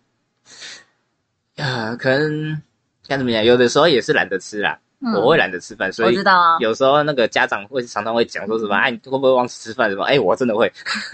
[1.58, 2.62] 啊，可能
[3.08, 3.44] 该怎么讲？
[3.44, 10.04] 有的时候也是懒得吃啦，嗯我会懒得吃饭，所以我知道啊，有时候那个家长会常常会讲说什么，哎，你会不会忘记吃饭什么？
[10.06, 10.72] 哎，我真的会。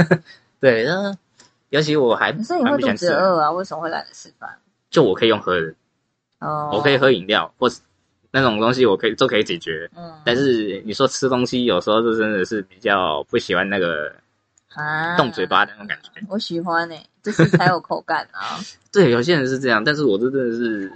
[0.61, 1.13] 对，那
[1.69, 3.51] 尤其我还可是你会肚子饿啊？
[3.51, 4.49] 为什么会懒得吃饭？
[4.89, 5.73] 就我可以用喝的，
[6.39, 7.81] 哦，我可以喝饮料或是
[8.31, 9.89] 那种东西，我可以都可以解决。
[9.97, 14.13] 嗯，但是你说吃东西，有时候就真的是比较不喜欢那个
[14.75, 16.09] 啊，动嘴巴的那种感觉。
[16.29, 18.57] 我喜欢呢、就是才有口感啊。
[18.93, 20.89] 对，有些人是这样，但是我真的是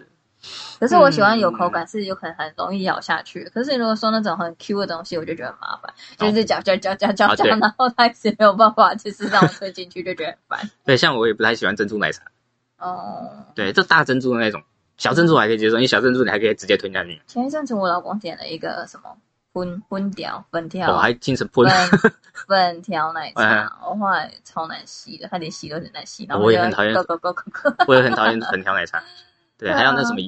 [0.80, 3.44] 可是我喜欢有口感，是有可能很容易咬下去。
[3.54, 10.70] 可是如果说那种很 Q 的东西，我就觉得很麻烦，就是嚼嚼嚼嚼嚼嚼，啊然后它一直没有办法，就是让我吞进去，就觉得很烦。
[10.86, 12.24] 对，像我也不太喜欢珍珠奶茶。
[12.78, 14.62] 哦，对，就大珍珠的那种，
[14.98, 17.20] 小珍珠还可以接受，因为小珍珠你还可以直接吞下去。
[17.26, 19.18] 前一阵子我老公点了一个什么
[19.52, 21.66] 粉粉条粉条，我、哦、还精神喷。
[21.68, 22.12] 粉
[22.48, 29.04] 粉条奶嗯茶，我后来超难吸的，他连吸都很难吸，然后我也很讨厌粉条奶茶。
[29.58, 30.20] 对，还有那什么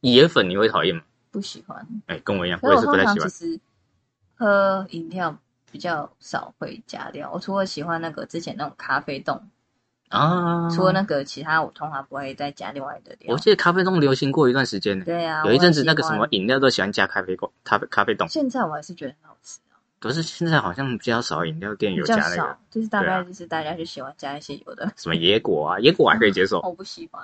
[0.00, 1.02] 野粉，你会讨厌吗？
[1.30, 1.86] 不喜欢。
[2.06, 3.16] 哎，跟我一样，我也是不太喜欢。
[3.18, 3.60] 常其实
[4.36, 5.36] 喝饮料
[5.70, 9.38] 比较少会加料，我除了喜欢那个之前那种咖啡冻，
[10.08, 13.38] 啊，除了那个其他我通常不会再加另外的料我。
[13.38, 18.26] 记得咖啡冻流行过一段时间呢，对啊，有一阵子那个什么，饮料都喜欢加咖啡冻，咖啡咖啡冻。
[18.28, 26.60] 现在我还是觉得很好吃啊，可是现在好像比较少饮料店有加那个少，就是大概就是大家就喜欢加一些有的，什么野果啊，野果我还可以接受。
[26.64, 27.22] 我不喜欢，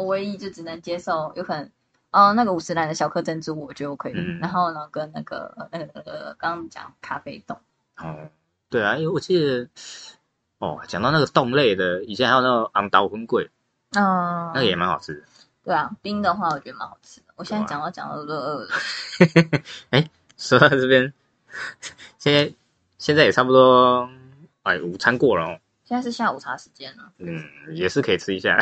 [0.00, 1.70] 我唯一就只能接受有可能。
[2.10, 4.12] 哦，那个五十兰的小颗珍珠，我觉得我可以。
[4.16, 7.56] 嗯然后呢，跟那个那个那个刚刚讲咖啡冻，
[7.98, 8.28] 哦，
[8.68, 9.68] 对啊，因为我记得，
[10.58, 13.48] 哦，讲到那个冻类的，以前还有那个昂刀荤桂，
[13.92, 15.22] 嗯，那个也蛮好吃的。
[15.62, 17.26] 对啊，冰的话我觉得蛮好吃的。
[17.36, 18.68] 我现在讲到讲到都饿了。
[20.36, 21.12] 说到这边，
[22.18, 22.52] 现在
[22.98, 24.08] 现在也差不多，
[24.64, 25.60] 哎，午餐过了哦，
[25.90, 27.42] 现在是下午茶时间了，嗯，
[27.74, 28.56] 也是可以吃一下。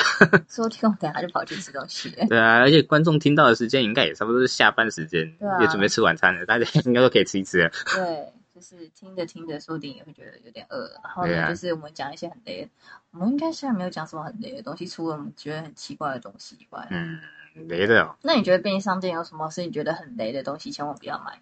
[0.48, 2.24] 说不定我等下就跑去吃东西了。
[2.26, 7.70] 对啊，而且观众听到的时间应该也差不多是下班时间，啊也准备吃晚餐了，大家应该都可以吃一吃了。
[7.94, 10.90] 对，就是听着听着，说不定也会觉得有点饿。
[11.04, 12.70] 然后呢，啊就是我们讲一些很雷的，
[13.10, 16.88] 我们应该现在没有讲什么很雷的东西，除了我们觉得很奇怪的东西以外。
[16.90, 17.20] 嗯，
[17.68, 21.38] 雷的哦，那你觉得便利商店有什么是你觉得很雷的东西，千万不要买？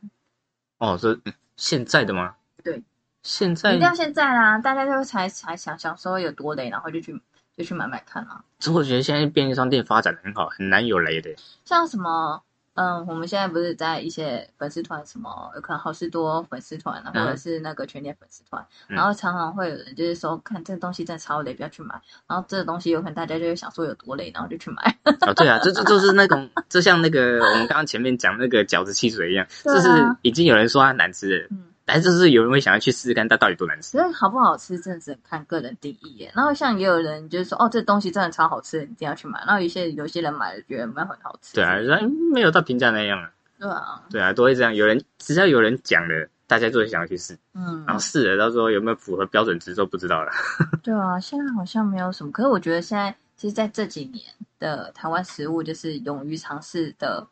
[0.78, 2.34] 哦，这嗯现在的吗？
[2.64, 2.82] 对，
[3.26, 7.20] 现在一定要现在啦，大家就才才想想说有多雷，然后就去
[7.56, 8.44] 就去买买看啊。
[8.60, 11.34] 其实我觉得现在便利商店发展的很好，很难有雷的。
[11.64, 12.40] 像什么，
[12.74, 22.00] 嗯，我们现在不是在一些粉丝团，什么有可能好事多粉丝团或者是那个全联粉丝团，嗯然后常常会有人就是说，看这个东西真的超雷，不要去买。
[22.28, 24.96] 然后这个东西有可能大家就会想说有多雷，然后就去买。
[25.26, 29.88] 哦，对啊，这这就是那种，就像那个我们刚刚前面讲那个饺子汽水一样，就是
[30.22, 33.92] 已经有人说它难吃了，嗯，但是就是有人会想要去试试看它到底多难吃。
[33.92, 36.32] 其实好不好吃，真的只能看个人定义耶。
[36.34, 39.38] 然后像也有人就是说，哦，这东西真的超好吃，你一定要去买。
[39.46, 41.54] 然后有些有些人买了觉得没有很好吃。
[41.54, 43.30] 对啊，然没有到评价那样啊。
[43.58, 44.74] 对啊，对啊，都会这样。
[44.74, 50.32] 有人只要有人讲了，大家就会想要去试，嗯然，后试了，到时候有没有符合标准值都不知道了。
[50.82, 52.32] 对啊，现在好像没有什么。
[52.32, 54.24] 可是我觉得现在其实在这几年
[54.58, 57.26] 的台湾食物，就是勇于尝试的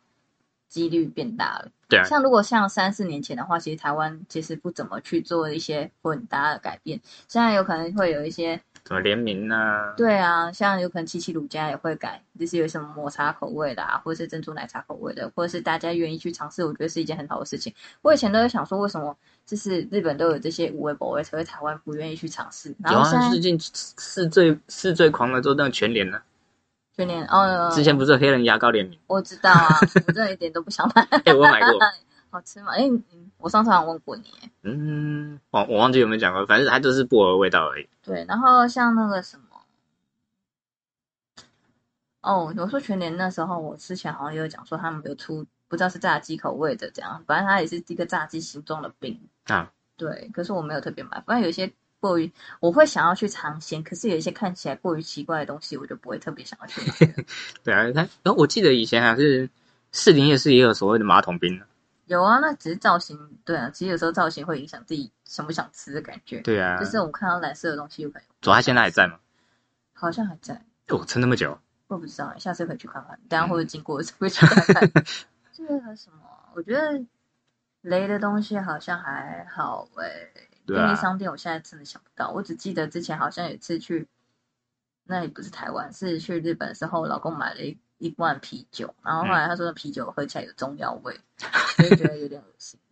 [0.75, 1.69] 几率变大了。
[1.87, 6.99] 对啊，像如果像三四年前的话，其实台湾其实不怎么去做一些混搭的改变。
[7.27, 8.57] 现在有可能会有一些，
[8.87, 9.93] 什么联名啊？
[9.95, 17.73] 对啊，像有可能七七乳加也会改，就是有什么抹茶口味的啊，或者是珍珠奶茶口味的，或者是大家愿意去尝试，我觉得是一件很好的事情。
[18.01, 19.15] 我以前都在想说，为什么
[19.45, 22.75] 就是日本都有这些无为口味，才会台湾不愿意去尝试？
[22.83, 26.19] 然后现在最近是最是最狂的，做那个全联呢、
[26.97, 28.99] 去年哦，之前不是有黑人牙膏联名？
[29.07, 29.67] 我知道啊，
[30.07, 31.01] 我真的一点都不想买。
[31.25, 31.79] 哎、 我有买过。
[32.31, 32.71] 好吃吗？
[32.73, 34.25] 哎、嗯我上次好像问过你。
[34.63, 37.87] 嗯，我我忘记有没有讲过，反正它就是薄荷味道而已。
[38.01, 39.45] 对，然后像那个什么，
[42.21, 49.71] 哦，我说全年那时候，我之前好像也有讲说他们有出，不知道是炸鸡口味的这样，反正它也是一个炸鸡形状的饼啊。
[49.95, 57.25] 对，可是我没有特别买，反正有一些过于我会想要去尝鲜，可是有一些看起来过于奇怪的东西，我就不会特别想要去买。
[57.63, 59.49] 对啊，它，然后我记得以前还是
[59.91, 61.61] 士林夜市也有所谓的马桶冰。
[62.05, 66.39] 有啊，那只是造型，对啊，其实有时候造型会影响自己想不想吃的感觉。
[66.41, 69.17] 对啊，就是我们看到蓝色的东西，有可能主要它现在还在吗？
[69.93, 70.53] 好像还在，
[70.89, 71.57] 哦，撑那么久。
[71.87, 73.19] 我不知道，下次可以去看看。
[73.29, 74.91] 等下或者经过会去看看。
[75.51, 77.03] 这个什么，我觉得
[77.81, 84.07] 雷的东西好像还好诶、对啊便利商店我现在真的想不到，我只记得之前好像有一次去，
[85.03, 91.19] 那也不是台湾，是去日本的时候，我老公买了一一罐啤酒，然后后来他说那啤酒喝起来有中药味，
[91.77, 92.79] 所以觉得有点恶心。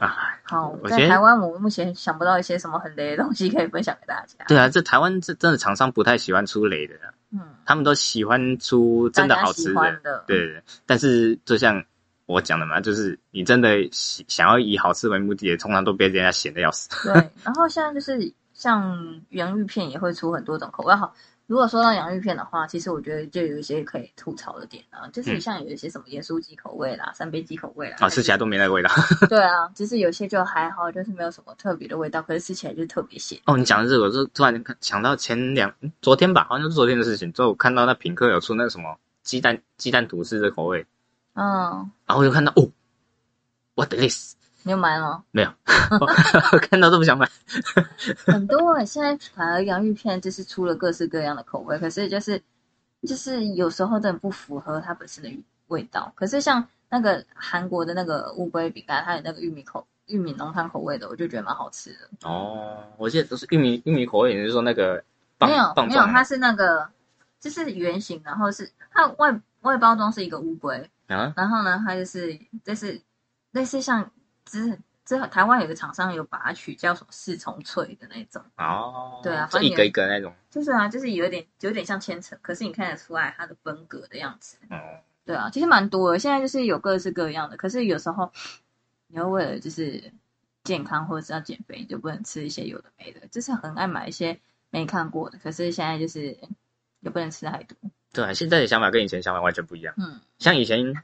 [0.00, 4.46] 啊，好，在台湾我目前想不到一些什么很雷的东西可以分享给大家。
[4.48, 6.94] 对啊，这台湾这真的厂商不太喜欢出雷的，
[7.32, 10.24] 嗯，他们都喜欢出真的好吃的。
[10.26, 11.84] 对对，但是就像
[12.30, 16.88] 我讲的嘛，就是你真的喜想要以好吃为目的，通常都被人家嫌的要死。
[17.04, 17.12] 对，
[17.44, 20.94] 然后现在就是像洋芋片也会出很多种口味。
[20.94, 21.12] 好，
[21.46, 28.90] 如果说到洋芋片的话，其实我觉得就有一些可以吐槽的点啊，就是嗯像有一些什么盐酥鸡口味啦、三杯鸡口味啦，啊，吃起来都没那个味道。
[29.28, 33.36] 对啊，其实有些就还好，就是没有什么特别的味道，可是吃起来就特别咸。
[33.46, 40.86] 哦，你讲的这个，我就突然想到前两昨天吧，好像是昨天的事情，之后我看到那品客有出那个什么鸡蛋鸡蛋吐司的口味，
[41.34, 42.68] 嗯，然后我就看到哦
[43.74, 44.34] ，what this？
[44.62, 45.24] 你有买吗？
[45.30, 45.50] 没有，
[46.52, 47.26] 我看到都不想买。
[48.26, 52.40] 很多欸现在反而洋芋片就是出了各式各样的口味，可是就是
[53.08, 55.30] 就是有时候真的不符合它本身的
[55.68, 56.12] 味道。
[56.14, 62.28] 可是像那个韩国的那个乌龟饼干，它有那个玉米口玉米浓汤口味的，我就觉得蛮好吃的。
[62.28, 65.02] 哦，我记得都是玉米玉米口味，也就是说那个
[65.38, 66.86] 棒没有没有，它是那个
[67.40, 71.32] 就是圆形，然后是它外外包装是一个乌龟，啊？
[71.36, 73.00] 然后呢，它就是就是
[73.52, 74.10] 类似像
[74.44, 78.42] 之之后台湾有个厂商有把它取叫什么四重脆的那种。
[78.56, 80.32] 哦，对啊就一个一个那种。
[80.50, 84.56] 就是啊，就是有点有点像千层，可是你看得出来它的风格的样子。
[84.70, 84.76] 哦，
[85.24, 86.18] 对啊，其实蛮多的。
[86.18, 88.30] 现在就是有各式各样的，可是有时候
[89.08, 90.12] 你要为了就是
[90.62, 93.26] 健康或者是要减肥，你就不能吃一些有的没的。
[93.28, 94.38] 就是很爱买一些
[94.70, 96.38] 没看过的，可是现在就是
[97.00, 97.76] 也不能吃太多。
[98.12, 99.94] 对啊，现在的想法跟以前想法完全不一样。
[99.98, 100.94] 嗯像以前，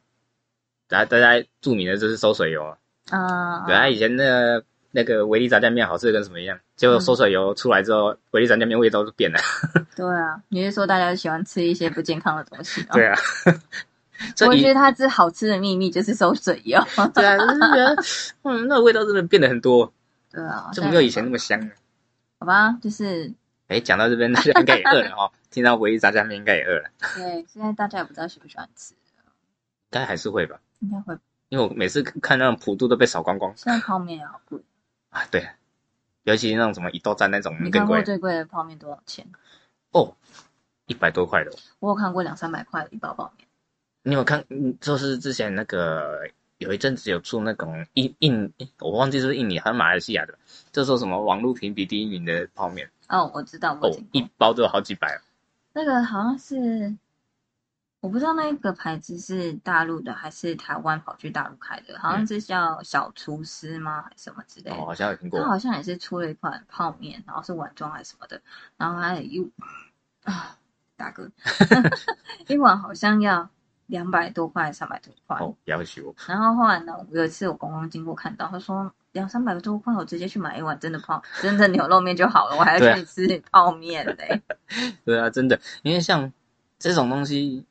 [0.88, 2.76] 大家大家著名的就是收水油啊，
[3.10, 9.38] 啊，对啊，以前那个那个维力炸酱面好吃的跟什么一样，结果收水油出来之后，维力炸酱面味道都变了。
[9.94, 12.88] 对啊，你是说大家喜欢吃一些不健康的东西吗？
[12.94, 13.14] 对啊，
[14.34, 16.82] 这一我觉得它这好吃的秘密就是收水油。
[17.14, 17.96] 对啊，就是觉得
[18.42, 19.92] 嗯，那个味道真的变得很多，
[20.32, 21.68] 对啊，就没有以前那么香了。
[22.40, 23.30] 好吧，就是
[23.68, 25.30] 哎，讲到这边，大家应该也饿了哦。
[25.56, 29.00] 听到回忆炸酱面，应该也饿了，对，现在大家也不知道喜不喜欢吃，应
[29.90, 30.60] 该还是会吧？
[30.80, 31.18] 应该会。
[31.48, 34.60] 因为我每次看那种普渡都被扫光光现在泡面也好贵，
[35.08, 35.24] 啊。
[35.30, 35.48] 对，
[36.24, 39.26] 尤其那种什么一豆站那种你更贵看过最贵的泡面多少钱？
[39.92, 40.14] 哦，
[40.84, 41.54] 一百多块的哦。
[41.78, 43.48] 我有看过两三百块的一包泡面。
[44.02, 44.44] 你有看？
[44.50, 46.28] 嗯就是之前那个
[46.58, 50.38] 有一阵子有出那种印印，我忘记是不是印尼还是马来西亚的，
[50.70, 55.20] 就说什么网络评比第一名的泡面哦，我知道，我哦一包都有好几百哦。
[55.76, 56.96] 那个好像是，
[58.00, 64.76] 我不知道那个牌子是大陆的还是台湾跑去大陆开的，好像是叫小厨师吗，还是什么之类的。
[64.78, 65.46] 哦，好像有听过它。
[65.46, 68.40] 好像也是出了一款泡面，然后是碗装还是什么的，
[68.78, 69.52] 然后它有一
[70.24, 70.56] 啊，
[70.96, 71.30] 大哥
[72.48, 73.50] 一碗好像要
[73.86, 75.36] 两百多块，三百多块。
[75.38, 76.14] 哦，要求我。
[76.26, 84.42] 然后后来呢，有一次我公公经过看到，他说两三百多块，我直接去买一碗真的泡真的牛肉面就好了， 我还要去吃泡面嘞。
[85.04, 86.32] 对啊，真的，因为像
[86.78, 87.64] 这种东西，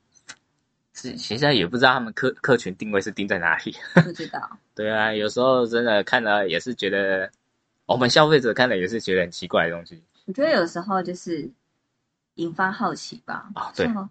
[0.94, 3.76] 是现在也不知道他们客客群定位是定在哪里。
[3.94, 7.30] 不知道， 对啊，有时候真的看了也是觉得，
[7.86, 10.02] 我们消费者看了也是觉得很奇怪的东西。
[10.26, 11.48] 我觉得有时候就是
[12.36, 13.48] 引发好奇吧。
[13.54, 14.10] 哦对说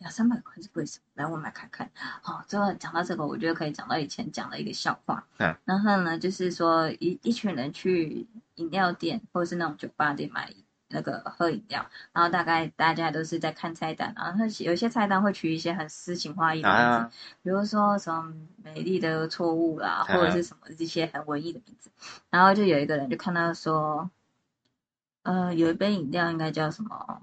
[0.00, 1.04] 两三百块是为什么？
[1.14, 1.90] 来，我买看看。
[2.22, 5.26] 好，最后讲到这个，我觉得可以讲到以前讲的一个笑话。
[5.36, 5.54] 嗯。
[5.64, 10.52] 然后呢，就是说一一群人去饮料店或者是那种酒吧店买
[10.88, 17.10] 那个喝饮料，然后大概大家都是在看菜单，然后有些菜单会取一些很诗情画意的名字，啊，
[17.42, 18.32] 比如说什么
[18.64, 21.90] 美丽的错误啦，嗯或者是什么这些很文艺的名字。
[22.30, 24.10] 然后就有一个人就看到说，
[25.24, 27.22] 呃，有一杯饮料应该叫什么？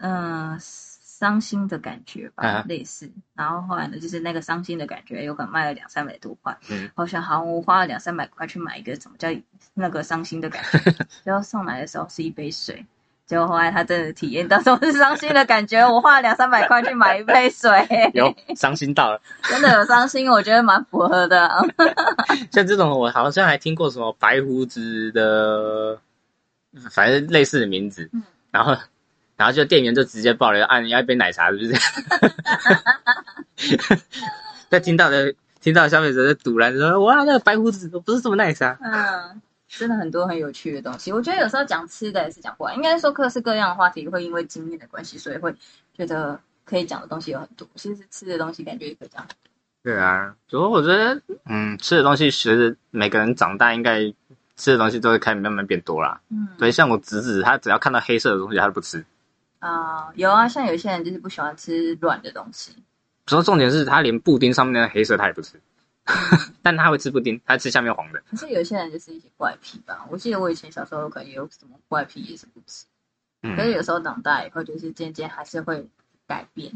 [0.00, 3.10] 嗯、伤心的感觉吧，啊类似。
[3.34, 6.56] 然后后来呢，就是那个伤心的感觉，有可能卖了两三百多块。
[6.70, 9.28] 嗯，好像好，我花了两三百块去买一个什么叫
[9.74, 10.78] 那个伤心的感觉，
[11.24, 12.84] 结果送来的时候是一杯水。
[13.24, 17.70] 结果后来他真的体验到什么是伤心的感觉， 我花了两三百块去买一杯水，
[18.12, 19.20] 有伤心到了。
[19.44, 21.48] 真的有伤心，我觉得蛮符合的。
[22.50, 25.98] 像这种，我好像还听过什么白胡子的，
[26.90, 28.10] 反正类似的名字。
[28.12, 28.76] 嗯然后，
[29.36, 31.72] 然后就店员就直接报了，啊，你要一杯奶茶，是不是？
[34.68, 38.76] 在听到的听到的消费者就堵然说：“哇，那个白胡子不是什么奶茶。
[38.82, 41.12] 嗯，真的很多很有趣的东西。
[41.12, 45.54] 我觉得有时候讲吃的也是讲不完，应该说各式各样的话题会因为经验的关系，所以会
[45.94, 47.68] 觉得可以讲的东西有很多。
[47.74, 49.26] 其实吃的东西感觉也可以讲。”
[49.84, 54.00] 对啊，主要我觉得，嗯，吃的东西随着每个人长大，应该
[54.56, 56.20] 吃的东西都会开始慢慢变多啦。
[56.30, 59.04] 嗯，所以像我侄子，他只要看到黑色的东西，他都不吃。
[59.62, 62.74] 啊、有啊，像有些人就是不喜欢吃软的东西。
[63.26, 65.60] 主要重点是他连布丁上面的黑色他也不吃，
[66.62, 68.20] 但他会吃布丁，他吃下面黄的。
[68.28, 70.04] 可是有些人就是一些怪癖吧。
[70.10, 72.84] 我记得我以前小时候可能也有什么怪癖，也是不吃。
[73.44, 75.88] 嗯可，是有时候长大以后，就是渐渐还是会
[76.26, 76.72] 改变。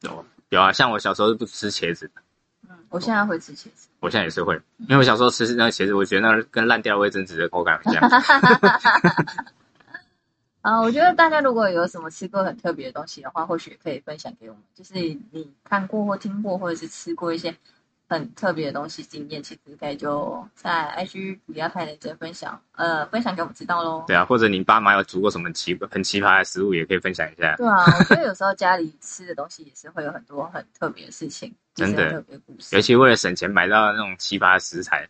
[0.00, 2.22] 有有啊，像我小时候是不吃茄子的，
[2.70, 3.88] 嗯，我现在会吃茄子。
[4.00, 8.02] 我现在也是会，因为我小时候吃那个茄子，我觉得那跟烂掉的卫生纸的口感很像。
[10.62, 14.62] 啊，我觉得大家如果有什么吃过很特别的东西的话，或许也可以分享给我们。
[14.74, 14.94] 就是
[15.32, 17.54] 你看过或听过，或者是吃过一些
[18.08, 24.04] 很特别的东西经验，其实可以就在 IG 不要太认真分享，呃，分享给我们知道喽。
[24.06, 27.56] 对啊，或者你爸妈有煮过什么奇很奇葩的食物，也可以分享一下。
[27.56, 32.80] 对啊，我觉得有时候家里吃的东西也是会有很多很特别的事情，真的很特别的故事尤。
[32.80, 35.08] 其为了省钱买到那种奇葩的食材，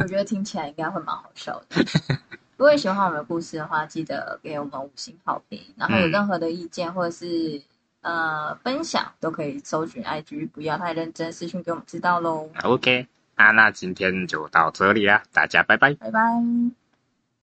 [0.00, 1.76] 我觉得听起来应该会蛮好笑的。
[2.58, 5.62] 如果喜欢我们的故事的话，记得给我们五星好评。
[5.76, 7.62] 然后有嗯任何的意见或者是、
[8.02, 12.50] 呃分享，都可以搜寻 IG，不要太认真，私讯给我们知道喽。
[12.64, 13.06] OK，
[13.36, 15.94] 那，那今天就到这里啦，大家拜拜。
[15.94, 16.87] 拜拜。